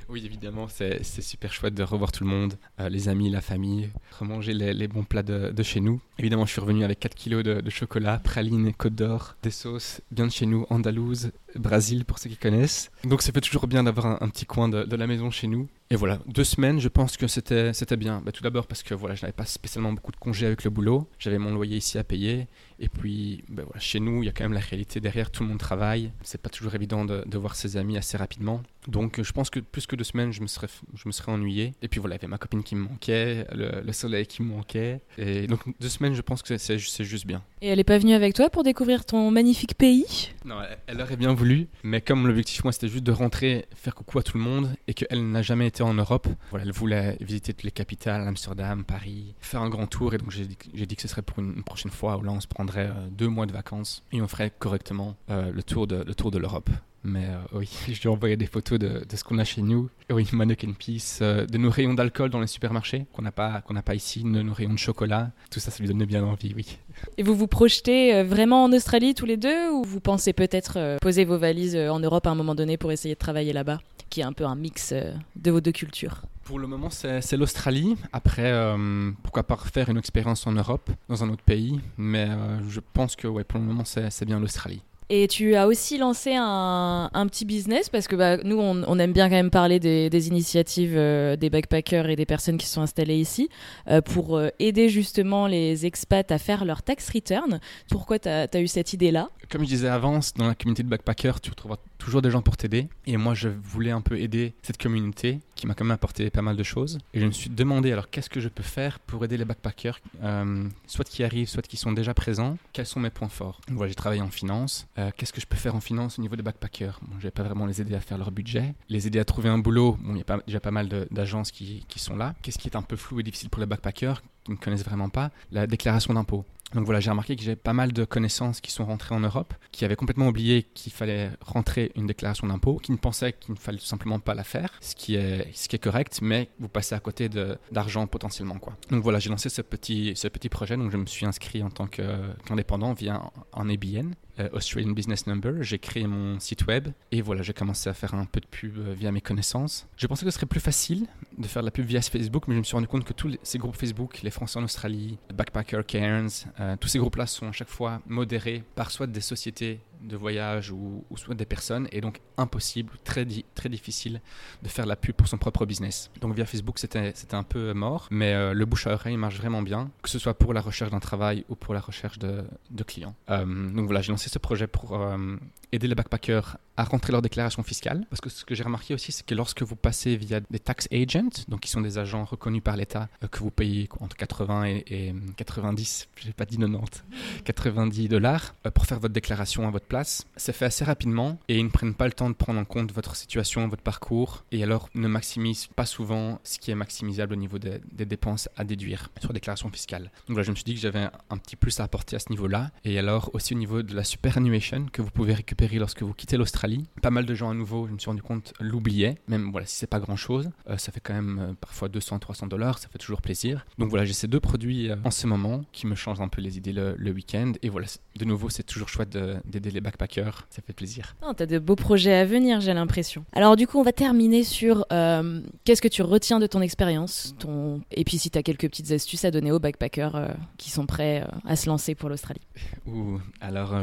Oui, 0.09 0.23
évidemment, 0.25 0.67
c'est 0.67 1.03
super 1.03 1.51
chouette 1.51 1.73
de 1.73 1.83
revoir 1.83 2.11
tout 2.11 2.23
le 2.23 2.29
monde, 2.29 2.55
euh, 2.79 2.89
les 2.89 3.09
amis, 3.09 3.29
la 3.29 3.41
famille, 3.41 3.89
remanger 4.19 4.53
les, 4.53 4.87
bons 4.87 5.03
plats 5.03 5.23
de, 5.23 5.63
chez 5.63 5.79
nous. 5.79 6.01
Évidemment, 6.19 6.45
je 6.45 6.51
suis 6.51 6.61
revenu 6.61 6.83
avec 6.83 6.99
4 6.99 7.15
kilos 7.15 7.43
de, 7.43 7.69
chocolat, 7.69 8.19
pralines, 8.19 8.73
côte 8.73 8.95
d'or, 8.95 9.35
des 9.41 9.51
sauces 9.51 10.01
bien 10.11 10.27
de 10.27 10.31
chez 10.31 10.45
nous, 10.45 10.65
andalouse, 10.69 11.31
Brésil 11.55 12.05
pour 12.05 12.19
ceux 12.19 12.29
qui 12.29 12.37
connaissent. 12.37 12.91
Donc 13.03 13.21
ça 13.21 13.31
fait 13.31 13.41
toujours 13.41 13.67
bien 13.67 13.83
d'avoir 13.83 14.21
un, 14.21 14.29
petit 14.29 14.45
coin 14.45 14.69
de, 14.69 14.95
la 14.95 15.07
maison 15.07 15.31
chez 15.31 15.47
nous. 15.47 15.67
Et 15.91 15.95
voilà, 15.95 16.19
deux 16.25 16.43
semaines, 16.43 16.79
je 16.79 16.87
pense 16.87 17.15
que 17.15 17.27
c'était 17.27 17.97
bien. 17.97 18.21
Bah, 18.25 18.31
tout 18.31 18.43
d'abord 18.43 18.67
parce 18.67 18.83
que 18.83 18.93
voilà, 18.93 19.15
je 19.15 19.21
n'avais 19.21 19.33
pas 19.33 19.45
spécialement 19.45 19.93
beaucoup 19.93 20.11
de 20.11 20.17
congés 20.17 20.47
avec 20.47 20.63
le 20.63 20.69
boulot. 20.69 21.07
J'avais 21.19 21.37
mon 21.37 21.53
loyer 21.53 21.77
ici 21.77 21.97
à 21.97 22.03
payer. 22.03 22.47
Et 22.79 22.89
puis, 22.89 23.43
bah, 23.49 23.63
chez 23.77 23.99
nous, 23.99 24.23
il 24.23 24.25
y 24.25 24.29
a 24.29 24.31
quand 24.31 24.43
même 24.43 24.53
la 24.53 24.59
réalité 24.59 24.99
derrière. 24.99 25.31
Tout 25.31 25.43
le 25.43 25.49
monde 25.49 25.59
travaille. 25.59 26.11
C'est 26.23 26.41
pas 26.41 26.49
toujours 26.49 26.73
évident 26.75 27.05
de, 27.05 27.23
de, 27.25 27.37
voir 27.37 27.55
ses 27.55 27.77
amis 27.77 27.97
assez 27.97 28.17
rapidement. 28.17 28.63
Donc, 28.87 29.21
je 29.21 29.31
pense 29.31 29.49
que 29.49 29.59
plus 29.59 29.87
que 29.87 29.95
deux 29.95 30.03
semaines, 30.03 30.31
je 30.31 30.41
me 30.41 30.47
serais, 30.47 30.67
je 30.93 31.03
me 31.07 31.11
serais 31.11 31.31
ennuyé. 31.31 31.73
Et 31.81 31.87
puis 31.87 31.99
voilà, 31.99 32.15
il 32.15 32.19
y 32.19 32.21
avait 32.21 32.27
ma 32.27 32.37
copine 32.37 32.63
qui 32.63 32.75
me 32.75 32.87
manquait, 32.87 33.47
le, 33.53 33.81
le 33.81 33.93
soleil 33.93 34.27
qui 34.27 34.43
me 34.43 34.49
manquait. 34.49 35.01
Et 35.17 35.47
donc, 35.47 35.61
deux 35.79 35.89
semaines, 35.89 36.13
je 36.13 36.21
pense 36.21 36.41
que 36.41 36.57
c'est 36.57 36.77
juste 36.77 37.25
bien. 37.25 37.43
Et 37.61 37.67
elle 37.67 37.77
n'est 37.77 37.83
pas 37.83 37.97
venue 37.97 38.13
avec 38.13 38.33
toi 38.33 38.49
pour 38.49 38.63
découvrir 38.63 39.05
ton 39.05 39.31
magnifique 39.31 39.75
pays? 39.75 40.31
Non, 40.43 40.61
elle, 40.61 40.77
elle 40.87 41.01
aurait 41.01 41.17
bien 41.17 41.33
voulu. 41.33 41.67
Mais 41.83 42.01
comme 42.01 42.27
l'objectif, 42.27 42.63
moi, 42.63 42.71
c'était 42.71 42.87
juste 42.87 43.03
de 43.03 43.11
rentrer, 43.11 43.65
faire 43.75 43.95
coucou 43.95 44.19
à 44.19 44.23
tout 44.23 44.37
le 44.37 44.43
monde 44.43 44.75
et 44.87 44.93
qu'elle 44.93 45.31
n'a 45.31 45.41
jamais 45.41 45.67
été 45.67 45.83
en 45.83 45.93
Europe, 45.93 46.27
voilà, 46.49 46.65
elle 46.65 46.71
voulait 46.71 47.17
visiter 47.21 47.53
toutes 47.53 47.63
les 47.63 47.71
capitales, 47.71 48.27
Amsterdam, 48.27 48.83
Paris, 48.83 49.35
faire 49.39 49.61
un 49.61 49.69
grand 49.69 49.87
tour. 49.87 50.13
Et 50.13 50.17
donc, 50.17 50.31
j'ai 50.31 50.45
dit, 50.45 50.95
que 50.95 51.01
ce 51.01 51.07
serait 51.07 51.21
pour 51.21 51.39
une, 51.39 51.63
prochaine 51.63 51.91
fois 51.91 52.17
où 52.17 52.23
là, 52.23 52.31
on 52.31 52.39
se 52.39 52.47
prendrait 52.47 52.87
euh, 52.87 53.09
deux 53.11 53.27
mois 53.27 53.45
de 53.45 53.51
vacances 53.51 54.03
et 54.11 54.21
on 54.21 54.27
ferait 54.27 54.51
correctement 54.57 55.15
euh, 55.29 55.51
le 55.51 55.63
tour 55.63 55.87
de, 55.87 56.03
le 56.03 56.15
tour 56.15 56.31
de 56.31 56.37
l'Europe. 56.37 56.69
Mais 57.05 57.25
euh, 57.25 57.59
oui, 57.59 57.69
je 57.87 58.01
lui 58.01 58.01
ai 58.05 58.07
envoyé 58.07 58.35
des 58.35 58.47
photos 58.47 58.79
de, 58.79 59.05
de 59.07 59.15
ce 59.15 59.23
qu'on 59.23 59.37
a 59.37 59.43
chez 59.43 59.61
nous. 59.61 59.89
Oui, 60.09 60.27
mannequin 60.33 60.73
piece, 60.73 61.19
euh, 61.21 61.45
de 61.45 61.57
nos 61.57 61.69
rayons 61.69 61.93
d'alcool 61.93 62.29
dans 62.29 62.39
les 62.39 62.47
supermarchés, 62.47 63.05
qu'on 63.13 63.21
n'a 63.21 63.31
pas, 63.31 63.61
qu'on 63.61 63.75
n'a 63.75 63.83
pas 63.83 63.95
ici, 63.95 64.23
de 64.23 64.27
nos 64.27 64.53
rayons 64.53 64.73
de 64.73 64.79
chocolat. 64.79 65.31
Tout 65.51 65.59
ça, 65.59 65.71
ça 65.71 65.79
lui 65.79 65.87
donnait 65.87 66.05
bien 66.05 66.23
envie, 66.23 66.53
oui. 66.55 66.79
Et 67.17 67.23
vous 67.23 67.35
vous 67.35 67.47
projetez 67.47 68.15
euh, 68.15 68.23
vraiment 68.23 68.63
en 68.63 68.73
Australie 68.73 69.13
tous 69.13 69.25
les 69.25 69.37
deux 69.37 69.71
ou 69.71 69.83
vous 69.83 69.99
pensez 69.99 70.33
peut-être 70.33 70.73
euh, 70.77 70.97
poser 70.99 71.25
vos 71.25 71.37
valises 71.37 71.77
en 71.77 71.99
Europe 71.99 72.25
à 72.27 72.31
un 72.31 72.35
moment 72.35 72.55
donné 72.55 72.77
pour 72.77 72.91
essayer 72.91 73.13
de 73.13 73.19
travailler 73.19 73.53
là-bas, 73.53 73.79
qui 74.09 74.21
est 74.21 74.23
un 74.23 74.33
peu 74.33 74.45
un 74.45 74.55
mix 74.55 74.93
de 75.35 75.51
vos 75.51 75.61
deux 75.61 75.71
cultures? 75.71 76.23
Pour 76.45 76.59
le 76.59 76.67
moment, 76.67 76.91
c'est 76.91 77.37
l'Australie. 77.37 77.97
Après, 78.13 78.51
euh, 78.51 79.11
pourquoi 79.23 79.41
pas 79.41 79.55
refaire 79.55 79.89
une 79.89 79.97
expérience 79.97 80.45
en 80.45 80.51
Europe, 80.51 80.91
dans 81.09 81.23
un 81.23 81.29
autre 81.29 81.41
pays. 81.41 81.81
Mais 81.97 82.27
euh, 82.29 82.59
je 82.69 82.81
pense 82.93 83.15
que 83.15 83.27
ouais, 83.27 83.43
pour 83.43 83.59
le 83.59 83.65
moment, 83.65 83.83
c'est 83.83 84.25
bien 84.25 84.39
l'Australie. 84.39 84.83
Et 85.09 85.27
tu 85.27 85.55
as 85.55 85.67
aussi 85.67 85.99
lancé 85.99 86.33
un, 86.35 87.09
petit 87.29 87.45
business 87.45 87.89
parce 87.89 88.07
que 88.07 88.15
bah, 88.15 88.37
nous, 88.37 88.57
on, 88.57 88.99
aime 88.99 89.13
bien 89.13 89.29
quand 89.29 89.35
même 89.35 89.51
parler 89.51 89.79
des, 89.79 90.27
initiatives 90.27 90.95
euh, 90.95 91.35
des 91.35 91.49
backpackers 91.49 92.09
et 92.09 92.15
des 92.15 92.25
personnes 92.25 92.57
qui 92.57 92.65
sont 92.65 92.81
installées 92.81 93.17
ici 93.17 93.49
euh, 93.87 94.01
pour 94.01 94.37
euh, 94.37 94.49
aider 94.59 94.89
justement 94.89 95.45
les 95.47 95.85
expats 95.85 96.31
à 96.31 96.39
faire 96.39 96.65
leur 96.65 96.81
tax 96.81 97.09
return. 97.09 97.59
Pourquoi 97.89 98.17
tu 98.17 98.29
as, 98.29 98.59
eu 98.59 98.67
cette 98.67 98.93
idée-là? 98.93 99.29
Comme 99.51 99.61
je 99.61 99.67
disais 99.67 99.89
avant, 99.89 100.19
dans 100.37 100.47
la 100.47 100.55
communauté 100.55 100.81
de 100.81 100.89
backpackers, 100.89 101.39
tu 101.39 101.51
retrouveras 101.51 101.77
toujours 101.99 102.23
des 102.23 102.31
gens 102.31 102.41
pour 102.41 102.57
t'aider. 102.57 102.87
Et 103.05 103.17
moi, 103.17 103.35
je 103.35 103.49
voulais 103.49 103.91
un 103.91 104.01
peu 104.01 104.19
aider 104.19 104.53
cette 104.63 104.81
communauté 104.81 105.39
qui 105.55 105.67
m'a 105.67 105.73
quand 105.73 105.85
même 105.85 105.91
apporté 105.93 106.29
pas 106.29 106.41
mal 106.41 106.55
de 106.55 106.63
choses. 106.63 106.99
Et 107.13 107.19
je 107.19 107.25
me 107.25 107.31
suis 107.31 107.49
demandé 107.49 107.91
alors 107.91 108.09
qu'est-ce 108.09 108.29
que 108.29 108.39
je 108.39 108.49
peux 108.49 108.63
faire 108.63 108.99
pour 108.99 109.23
aider 109.23 109.37
les 109.37 109.45
backpackers, 109.45 109.99
euh, 110.23 110.67
soit 110.87 111.07
qui 111.07 111.23
arrivent, 111.23 111.47
soit 111.47 111.65
qui 111.65 111.77
sont 111.77 111.91
déjà 111.91 112.13
présents? 112.13 112.57
Quels 112.73 112.85
sont 112.85 112.99
mes 112.99 113.09
points 113.09 113.29
forts? 113.29 113.61
Voilà, 113.69 113.89
j'ai 113.89 113.95
travaillé 113.95 114.21
en 114.21 114.29
finance. 114.29 114.87
Euh, 114.97 115.11
qu'est-ce 115.15 115.33
que 115.33 115.41
je 115.41 115.47
peux 115.47 115.55
faire 115.55 115.75
en 115.75 115.81
finance 115.81 116.19
au 116.19 116.21
niveau 116.21 116.35
des 116.35 116.43
backpackers? 116.43 116.99
Bon, 117.01 117.15
Je 117.19 117.23
vais 117.23 117.31
pas 117.31 117.43
vraiment 117.43 117.65
les 117.65 117.81
aider 117.81 117.95
à 117.95 117.99
faire 118.01 118.17
leur 118.17 118.31
budget, 118.31 118.75
les 118.89 119.07
aider 119.07 119.19
à 119.19 119.25
trouver 119.25 119.49
un 119.49 119.57
boulot. 119.57 119.97
Bon, 120.01 120.13
il 120.13 120.17
y 120.17 120.21
a 120.21 120.25
pas, 120.25 120.39
déjà 120.45 120.59
pas 120.59 120.71
mal 120.71 121.07
d'agences 121.11 121.51
qui, 121.51 121.85
qui 121.87 121.99
sont 121.99 122.15
là. 122.15 122.35
Qu'est-ce 122.41 122.57
qui 122.57 122.67
est 122.67 122.75
un 122.75 122.81
peu 122.81 122.95
flou 122.95 123.19
et 123.19 123.23
difficile 123.23 123.49
pour 123.49 123.59
les 123.61 123.65
backpackers? 123.65 124.21
Qui 124.43 124.51
ne 124.51 124.57
connaissent 124.57 124.85
vraiment 124.85 125.09
pas? 125.09 125.31
La 125.51 125.65
déclaration 125.65 126.13
d'impôt. 126.13 126.45
Donc 126.73 126.85
voilà, 126.85 126.99
j'ai 126.99 127.09
remarqué 127.09 127.35
que 127.35 127.43
j'ai 127.43 127.55
pas 127.55 127.73
mal 127.73 127.93
de 127.93 128.05
connaissances 128.05 128.59
qui 128.59 128.71
sont 128.71 128.85
rentrées 128.85 129.15
en 129.15 129.19
Europe, 129.19 129.53
qui 129.71 129.85
avaient 129.85 129.95
complètement 129.95 130.27
oublié 130.27 130.63
qu'il 130.73 130.91
fallait 130.91 131.29
rentrer 131.41 131.91
une 131.95 132.07
déclaration 132.07 132.47
d'impôt, 132.47 132.77
qui 132.77 132.91
ne 132.91 132.97
pensaient 132.97 133.33
qu'il 133.33 133.53
ne 133.53 133.59
fallait 133.59 133.77
tout 133.77 133.85
simplement 133.85 134.19
pas 134.19 134.33
la 134.33 134.43
faire, 134.43 134.69
ce 134.81 134.95
qui 134.95 135.15
est, 135.15 135.77
correct, 135.77 136.19
mais 136.21 136.49
vous 136.59 136.67
passez 136.67 136.95
à 136.95 136.99
côté 136.99 137.29
d'argent 137.71 138.07
potentiellement. 138.07 138.57
Quoi. 138.57 138.75
Donc 138.89 139.03
voilà, 139.03 139.19
j'ai 139.19 139.29
lancé 139.29 139.49
ce 139.49 139.61
petit, 139.61 140.13
ce 140.15 140.27
petit 140.27 140.49
projet, 140.49 140.75
donc 140.75 140.91
je 140.91 140.97
me 140.97 141.05
suis 141.05 141.25
inscrit 141.25 141.61
en 141.63 141.69
tant 141.69 141.87
qu'indépendant 141.87 142.93
qu 142.95 143.03
via 143.03 143.21
un 143.53 143.69
ABN, 143.69 144.07
euh, 144.07 144.24
Australian 144.53 144.91
Business 144.91 145.27
Number, 145.27 145.63
j'ai 145.63 145.79
créé 145.79 146.07
mon 146.07 146.39
site 146.39 146.65
web 146.67 146.89
et 147.11 147.21
voilà, 147.21 147.41
j'ai 147.41 147.53
commencé 147.53 147.89
à 147.89 147.93
faire 147.93 148.13
un 148.15 148.25
peu 148.25 148.39
de 148.39 148.45
pub 148.45 148.77
euh, 148.77 148.93
via 148.93 149.11
mes 149.11 149.21
connaissances. 149.21 149.87
Je 149.97 150.07
pensais 150.07 150.25
que 150.25 150.31
ce 150.31 150.35
serait 150.35 150.45
plus 150.45 150.59
facile 150.59 151.07
de 151.37 151.47
faire 151.47 151.61
de 151.61 151.67
la 151.67 151.71
pub 151.71 151.85
via 151.85 152.01
Facebook, 152.01 152.47
mais 152.47 152.55
je 152.55 152.59
me 152.59 152.63
suis 152.63 152.75
rendu 152.75 152.87
compte 152.87 153.05
que 153.05 153.13
tous 153.13 153.37
ces 153.43 153.57
groupes 153.57 153.75
Facebook, 153.75 154.21
les 154.21 154.31
Français 154.31 154.59
en 154.59 154.63
Australie, 154.63 155.17
Backpacker 155.33 155.81
Cairns, 155.87 156.29
euh, 156.59 156.75
tous 156.79 156.87
ces 156.87 156.99
groupes-là 156.99 157.25
sont 157.27 157.47
à 157.47 157.51
chaque 157.51 157.69
fois 157.69 158.01
modérés 158.07 158.63
par 158.75 158.91
soit 158.91 159.07
des 159.07 159.21
sociétés 159.21 159.79
de 160.05 160.17
voyage 160.17 160.71
ou, 160.71 161.03
soit 161.15 161.35
des 161.35 161.45
personnes 161.45 161.87
et 161.91 162.01
donc 162.01 162.21
impossible, 162.37 162.93
très, 163.03 163.25
très 163.53 163.69
difficile 163.69 164.21
de 164.63 164.67
faire 164.67 164.85
la 164.85 164.95
pub 164.95 165.15
pour 165.15 165.27
son 165.27 165.37
propre 165.37 165.65
business. 165.65 166.11
Donc 166.21 166.35
via 166.35 166.45
Facebook 166.45 166.77
c'était 166.79 167.13
un 167.31 167.43
peu 167.43 167.73
mort, 167.73 168.07
mais 168.11 168.33
euh, 168.33 168.53
le 168.53 168.65
bouche 168.65 168.87
à 168.87 168.93
oreille 168.93 169.17
marche 169.17 169.37
vraiment 169.37 169.61
bien, 169.61 169.91
que 170.01 170.09
ce 170.09 170.19
soit 170.19 170.33
pour 170.33 170.53
la 170.53 170.61
recherche 170.61 170.91
d'un 170.91 170.99
travail 170.99 171.45
ou 171.49 171.55
pour 171.55 171.73
la 171.73 171.79
recherche 171.79 172.19
de, 172.19 172.45
clients. 172.85 173.15
Euh, 173.29 173.45
donc 173.45 173.85
voilà, 173.85 174.01
j'ai 174.01 174.11
lancé 174.11 174.29
ce 174.29 174.37
projet 174.37 174.67
pour 174.67 174.95
euh, 174.95 175.37
aider 175.71 175.87
les 175.87 175.95
backpackers 175.95 176.57
à 176.77 176.83
rentrer 176.83 177.11
leur 177.11 177.21
déclaration 177.21 177.63
fiscale. 177.63 178.05
Parce 178.09 178.21
que 178.21 178.29
ce 178.29 178.45
que 178.45 178.53
j'ai 178.53 178.63
remarqué 178.63 178.93
aussi, 178.93 179.11
c'est 179.11 179.25
que 179.25 179.33
lorsque 179.33 179.63
vous 179.63 179.75
passez 179.75 180.17
via 180.17 180.39
des 180.41 180.59
tax 180.59 180.87
agents, 180.91 181.45
donc 181.47 181.61
qui 181.61 181.69
sont 181.69 181.81
des 181.81 181.97
agents 181.97 182.25
reconnus 182.25 182.61
par 182.61 182.75
l'État, 182.75 183.07
que 183.31 183.39
vous 183.39 183.51
payez 183.51 183.89
entre 183.99 184.15
80 184.15 184.65
et, 184.65 184.83
et 184.87 185.15
90, 185.37 186.09
j'ai 186.17 186.33
pas 186.33 186.45
dit 186.45 186.57
90, 186.57 187.03
90 187.45 188.09
dollars 188.09 188.55
pour 188.73 188.85
faire 188.85 188.99
votre 188.99 189.13
déclaration 189.13 189.67
à 189.67 189.71
votre 189.71 189.85
place, 189.85 189.94
c'est 190.03 190.53
fait 190.53 190.65
assez 190.65 190.83
rapidement 190.83 191.39
et 191.47 191.57
ils 191.57 191.65
ne 191.65 191.69
prennent 191.69 191.95
pas 191.95 192.07
le 192.07 192.13
temps 192.13 192.29
de 192.29 192.35
prendre 192.35 192.59
en 192.59 192.65
compte 192.65 192.91
votre 192.91 193.15
situation, 193.15 193.67
votre 193.67 193.83
parcours 193.83 194.45
et 194.51 194.63
alors 194.63 194.89
ne 194.95 195.07
maximisent 195.07 195.67
pas 195.67 195.85
souvent 195.85 196.39
ce 196.43 196.59
qui 196.59 196.71
est 196.71 196.75
maximisable 196.75 197.33
au 197.33 197.37
niveau 197.37 197.59
des, 197.59 197.79
dépenses 198.05 198.49
à 198.55 198.63
déduire 198.63 199.09
sur 199.19 199.29
la 199.29 199.33
déclaration 199.33 199.69
fiscale. 199.71 200.11
Donc 200.27 200.37
là, 200.37 200.43
je 200.43 200.51
me 200.51 200.55
suis 200.55 200.63
dit 200.63 200.75
que 200.75 200.79
j'avais 200.79 201.07
un, 201.29 201.37
petit 201.37 201.55
plus 201.55 201.79
à 201.79 201.83
apporter 201.83 202.15
à 202.15 202.19
ce 202.19 202.29
niveau-là 202.29 202.71
et 202.83 202.97
alors 202.99 203.29
aussi 203.33 203.53
au 203.53 203.57
niveau 203.57 203.81
de 203.81 203.95
la 203.95 204.03
superannuation 204.03 204.85
que 204.91 205.01
vous 205.01 205.11
pouvez 205.11 205.33
récupérer 205.33 205.77
lorsque 205.79 206.03
vous 206.03 206.13
quittez 206.13 206.37
l'Australie 206.37 206.85
pas 207.01 207.11
mal 207.11 207.25
de 207.25 207.35
gens 207.35 207.49
à 207.49 207.53
nouveau, 207.53 207.87
je 207.87 207.93
me 207.93 207.99
suis 207.99 208.09
rendu 208.09 208.21
compte, 208.21 208.53
l'oubliaient. 208.59 209.15
Même 209.27 209.51
voilà, 209.51 209.67
si 209.67 209.75
c'est 209.75 209.87
pas 209.87 209.99
grand 209.99 210.15
chose, 210.15 210.49
euh, 210.69 210.77
ça 210.77 210.91
fait 210.91 210.99
quand 210.99 211.13
même 211.13 211.39
euh, 211.39 211.53
parfois 211.53 211.87
200, 211.87 212.19
300 212.19 212.47
dollars, 212.47 212.79
ça 212.79 212.87
fait 212.87 212.97
toujours 212.97 213.21
plaisir. 213.21 213.65
Donc 213.77 213.89
voilà, 213.89 214.05
j'ai 214.05 214.13
ces 214.13 214.27
deux 214.27 214.39
produits 214.39 214.89
euh, 214.89 214.95
en 215.03 215.11
ce 215.11 215.27
moment 215.27 215.63
qui 215.71 215.87
me 215.87 215.95
changent 215.95 216.21
un 216.21 216.27
peu 216.27 216.41
les 216.41 216.57
idées 216.57 216.73
le, 216.73 216.95
le 216.97 217.11
week-end. 217.11 217.51
Et 217.61 217.69
voilà, 217.69 217.87
de 218.15 218.25
nouveau, 218.25 218.49
c'est 218.49 218.63
toujours 218.63 218.89
chouette 218.89 219.17
d'aider 219.45 219.71
les 219.75 219.81
backpackers, 219.81 220.47
ça 220.49 220.61
fait 220.65 220.73
plaisir. 220.73 221.15
Oh, 221.21 221.33
T'as 221.35 221.45
de 221.45 221.59
beaux 221.59 221.75
projets 221.75 222.13
à 222.15 222.25
venir, 222.25 222.61
j'ai 222.61 222.73
l'impression. 222.73 223.25
Alors 223.33 223.55
du 223.55 223.67
coup, 223.67 223.77
on 223.79 223.83
va 223.83 223.91
terminer 223.91 224.43
sur 224.43 224.85
euh, 224.91 225.41
qu'est-ce 225.63 225.81
que 225.81 225.87
tu 225.87 226.01
retiens 226.01 226.39
de 226.39 226.47
ton 226.47 226.61
expérience, 226.61 227.35
ton... 227.37 227.81
et 227.91 228.03
puis 228.03 228.17
si 228.17 228.31
tu 228.31 228.39
as 228.39 228.43
quelques 228.43 228.67
petites 228.69 228.91
astuces 228.91 229.25
à 229.25 229.31
donner 229.31 229.51
aux 229.51 229.59
backpackers 229.59 230.15
euh, 230.15 230.27
qui 230.57 230.71
sont 230.71 230.85
prêts 230.85 231.21
euh, 231.21 231.37
à 231.45 231.55
se 231.55 231.69
lancer 231.69 231.93
pour 231.93 232.09
l'Australie. 232.09 232.41
Ouh, 232.87 233.19
alors, 233.41 233.75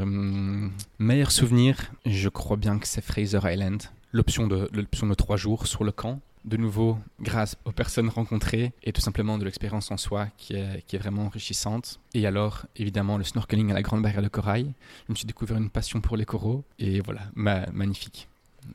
meilleur 0.99 1.31
souvenir, 1.31 1.93
je 2.07 2.29
crois 2.29 2.57
bien 2.57 2.79
que 2.79 2.89
c'est 2.89 3.03
Fraser 3.03 3.41
Island. 3.45 3.83
L'option 4.13 4.47
de, 4.47 4.69
l'option 4.73 5.07
de 5.07 5.15
trois 5.15 5.37
jours 5.37 5.67
sur 5.67 5.85
le 5.85 5.93
camp. 5.93 6.21
De 6.45 6.57
nouveau, 6.57 6.99
grâce 7.21 7.57
aux 7.65 7.73
personnes 7.73 8.09
rencontrées 8.09 8.73
et 8.83 8.93
tout 8.93 9.01
simplement 9.01 9.39
de 9.39 9.45
l'expérience 9.45 9.91
en 9.91 9.97
soi 9.97 10.27
qui 10.37 10.55
est, 10.55 10.85
qui 10.87 10.97
est 10.97 10.99
vraiment 10.99 11.27
enrichissante. 11.27 12.01
Et 12.15 12.27
alors, 12.27 12.67
évidemment, 12.77 13.17
le 13.17 13.25
snorkeling 13.25 13.71
à 13.71 13.75
la 13.75 13.83
Grande 13.83 14.03
Barrière 14.03 14.23
de 14.23 14.29
Corail. 14.29 14.73
Je 15.07 15.13
me 15.13 15.17
suis 15.17 15.27
découvert 15.27 15.57
une 15.57 15.71
passion 15.71 16.01
pour 16.01 16.17
les 16.17 16.25
coraux 16.25 16.65
et 16.79 17.01
voilà, 17.01 17.23
ma, 17.35 17.67
magnifique 17.71 18.29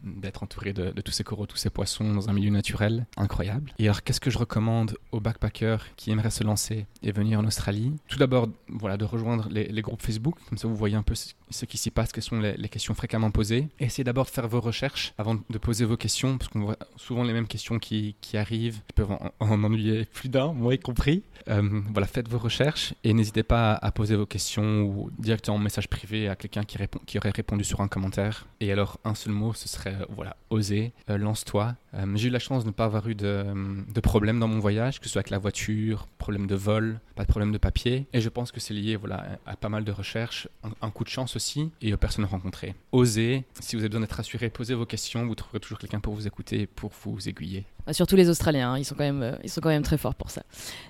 d'être 0.04 0.44
entouré 0.44 0.74
de, 0.74 0.92
de, 0.92 1.02
tous 1.02 1.12
ces 1.12 1.24
coraux, 1.24 1.46
tous 1.46 1.58
ces 1.58 1.70
poissons 1.70 2.14
dans 2.14 2.30
un 2.30 2.34
milieu 2.34 2.50
naturel 2.50 3.06
incroyable. 3.16 3.74
Et 3.80 3.86
alors, 3.86 4.04
qu'est-ce 4.04 4.20
que 4.20 4.30
je 4.30 4.38
recommande 4.38 4.98
aux 5.12 5.20
backpackers 5.20 5.96
qui 5.96 6.12
aimeraient 6.12 6.30
se 6.30 6.44
lancer 6.44 6.86
et 7.04 7.12
venir 7.12 7.40
en 7.40 7.46
Australie? 7.46 7.94
Tout 8.08 8.18
d'abord, 8.18 8.50
voilà, 8.68 8.98
de 8.98 9.06
rejoindre 9.06 9.48
les, 9.50 9.66
les, 9.66 9.82
groupes 9.82 10.02
Facebook, 10.02 10.36
comme 10.50 10.58
ça 10.58 10.68
vous 10.68 10.76
voyez 10.76 10.96
un 10.96 11.04
peu 11.04 11.16
ce 11.50 11.66
qui 11.66 11.78
s'y 11.78 11.92
passe, 11.92 12.12
quelles 12.12 12.24
sont 12.24 12.40
les, 12.40 12.70
questions 12.70 12.94
fréquemment 12.94 13.32
posées. 13.32 13.68
Essayez 13.80 14.04
d'abord 14.04 14.26
de 14.26 14.30
faire 14.30 14.48
vos 14.48 14.60
recherches 14.60 15.14
avant 15.18 15.36
de 15.36 15.58
poser 15.58 15.86
vos 15.86 15.98
questions, 15.98 16.38
parce 16.38 16.50
qu'on 16.50 16.62
voit 16.62 16.78
souvent 16.96 17.24
les 17.24 17.34
mêmes 17.34 17.48
questions 17.48 17.80
qui, 17.80 18.16
arrivent, 18.34 18.82
qui 18.88 18.94
peuvent 18.94 19.12
en, 19.12 19.64
ennuyer 19.64 20.06
plus 20.06 20.30
d'un, 20.30 20.54
moi 20.54 20.74
y 20.74 20.80
compris. 20.80 21.24
Euh, 21.48 21.82
voilà, 21.92 22.08
faites 22.08 22.28
vos 22.28 22.38
recherches 22.38 22.94
et 23.04 23.14
n'hésitez 23.14 23.44
pas 23.44 23.74
à, 23.74 23.92
poser 23.92 24.16
vos 24.16 24.26
questions 24.26 24.84
ou 24.84 25.10
directement 25.18 25.58
en 25.58 25.60
message 25.60 25.88
privé 25.88 26.28
à 26.28 26.36
quelqu'un 26.36 26.64
qui, 26.64 26.78
qui 27.06 27.18
aurait 27.18 27.32
répondu 27.32 27.64
sur 27.64 27.82
un 27.82 27.88
commentaire. 27.88 28.48
Et 28.60 28.72
alors, 28.72 29.00
un 29.06 29.16
seul 29.16 29.34
mot, 29.34 29.54
ce 29.54 29.68
serait, 29.68 29.96
voilà, 30.10 30.36
oser, 30.50 30.92
lance-toi. 31.08 31.76
J'ai 32.16 32.28
eu 32.28 32.32
la 32.32 32.40
chance 32.40 32.64
de 32.64 32.70
ne 32.70 32.74
pas 32.74 32.86
avoir 32.86 33.08
eu 33.08 33.16
de, 33.16 33.46
de 33.92 34.00
problème 34.02 34.40
dans 34.40 34.48
mon 34.48 34.60
voyage, 34.60 35.00
que 35.00 35.06
ce 35.06 35.14
soit 35.14 35.20
avec 35.20 35.30
la 35.30 35.40
voiture, 35.40 36.08
problème 36.18 36.48
de 36.48 36.56
vol, 36.56 37.00
pas 37.16 37.24
de 37.24 37.30
problème 37.30 37.52
de 37.52 37.58
papier. 37.58 38.06
Et 38.14 38.22
je 38.22 38.30
pense 38.30 38.52
que 38.52 38.60
c'est 38.60 38.74
lié 38.74 38.96
voilà, 38.96 39.40
à 39.46 39.56
pas 39.56 39.70
mal 39.70 39.84
de 39.84 39.92
recherches, 39.92 40.48
un, 40.82 40.90
coup 40.92 41.04
de 41.04 41.10
chance 41.10 41.37
et 41.82 41.94
aux 41.94 41.98
personnes 41.98 42.26
rencontrées. 42.26 42.76
Osez, 42.92 43.44
si 43.60 43.76
vous 43.76 43.82
avez 43.82 43.90
besoin 43.90 44.02
d'être 44.02 44.14
rassuré, 44.14 44.50
posez 44.50 44.74
vos 44.74 44.86
questions, 44.86 45.26
vous 45.26 45.36
trouverez 45.36 45.60
toujours 45.60 45.80
quelqu'un 45.80 46.00
pour 46.00 46.14
vous 46.14 46.28
écouter, 46.28 46.68
pour 46.68 46.92
vous 47.04 47.30
aiguiller. 47.30 47.66
Bah, 47.86 47.94
surtout 47.94 48.16
les 48.16 48.30
Australiens, 48.30 48.74
hein, 48.74 48.78
ils, 48.78 48.86
sont 48.86 48.96
quand 48.96 49.04
même, 49.04 49.24
euh, 49.24 49.36
ils 49.44 49.50
sont 49.50 49.62
quand 49.62 49.70
même 49.70 49.84
très 49.84 49.98
forts 49.98 50.16
pour 50.16 50.30
ça. 50.30 50.44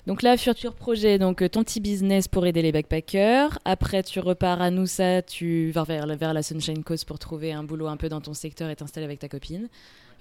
Donc 0.07 0.21
là, 0.23 0.35
futur 0.37 0.73
projet, 0.73 1.19
donc 1.19 1.41
euh, 1.41 1.49
ton 1.49 1.63
petit 1.63 1.79
business 1.79 2.27
pour 2.27 2.45
aider 2.45 2.61
les 2.61 2.71
backpackers. 2.71 3.59
Après, 3.65 4.03
tu 4.03 4.19
repars 4.19 4.61
à 4.61 4.71
Noosa, 4.71 5.21
tu 5.21 5.71
vas 5.71 5.83
vers, 5.83 6.07
la 6.07 6.43
Sunshine 6.43 6.83
Coast 6.83 7.05
pour 7.05 7.19
trouver 7.19 7.53
un 7.53 7.63
boulot 7.63 7.87
un 7.87 7.97
peu 7.97 8.09
dans 8.09 8.21
ton 8.21 8.33
secteur 8.33 8.69
et 8.69 8.75
t'installer 8.75 9.05
avec 9.05 9.19
ta 9.19 9.29
copine. 9.29 9.69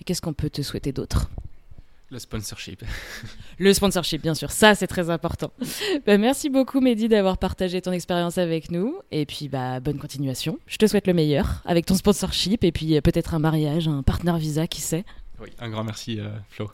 Qu'est-ce 0.05 0.21
qu'on 0.21 0.35
peut 0.35 0.51
te 0.51 0.63
souhaiter 0.63 0.93
d'autre? 0.93 1.31
Le 2.11 2.19
sponsorship. 2.19 2.85
Le 3.59 3.73
sponsorship, 3.73 4.23
bien 4.23 4.35
sûr, 4.35 4.51
ça 4.51 4.75
c'est 4.75 4.87
très 4.87 5.11
important. 5.11 5.53
Bah, 6.07 6.19
merci 6.19 6.51
beaucoup 6.51 6.81
Mehdi 6.81 7.09
d'avoir 7.09 7.39
partagé 7.39 7.81
ton 7.81 7.91
expérience 7.91 8.39
avec 8.39 8.71
nous. 8.71 8.99
Et 9.11 9.27
puis 9.27 9.49
bah, 9.49 9.81
bonne 9.81 9.99
continuation. 9.99 10.59
Je 10.67 10.77
te 10.77 10.87
souhaite 10.87 11.07
le 11.07 11.15
meilleur 11.15 11.63
avec 11.65 11.87
ton 11.87 11.95
sponsorship 11.95 12.65
et 12.65 12.71
puis 12.71 12.97
euh, 12.97 13.01
peut-être 13.01 13.35
un 13.35 13.39
mariage, 13.39 13.89
un 13.89 14.03
partenaire 14.03 14.37
visa, 14.37 14.67
qui 14.67 14.81
sait. 14.81 15.05
Oui, 15.41 15.49
un 15.59 15.69
grand 15.69 15.85
merci 15.85 16.21
euh, 16.21 16.29
Flo. 16.51 16.71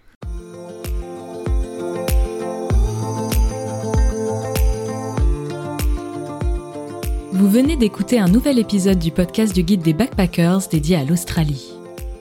Vous 7.32 7.48
venez 7.48 7.76
d'écouter 7.76 8.18
un 8.18 8.28
nouvel 8.28 8.58
épisode 8.58 8.98
du 8.98 9.10
podcast 9.10 9.54
du 9.54 9.62
guide 9.62 9.82
des 9.82 9.94
backpackers 9.94 10.68
dédié 10.68 10.96
à 10.96 11.04
l'Australie. 11.04 11.71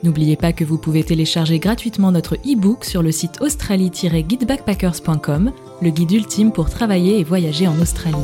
N'oubliez 0.02 0.36
pas 0.36 0.52
que 0.52 0.64
vous 0.64 0.78
pouvez 0.78 1.04
télécharger 1.04 1.60
gratuitement 1.60 2.10
notre 2.10 2.34
e-book 2.36 2.84
sur 2.84 3.02
le 3.02 3.12
site 3.12 3.40
australie-guidebackpackers.com, 3.40 5.52
le 5.80 5.90
guide 5.90 6.12
ultime 6.12 6.50
pour 6.50 6.70
travailler 6.70 7.20
et 7.20 7.24
voyager 7.24 7.68
en 7.68 7.80
Australie. 7.80 8.16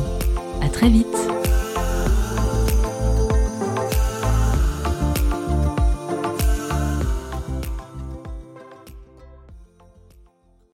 À 0.61 0.67
très 0.67 0.89
vite! 0.89 1.38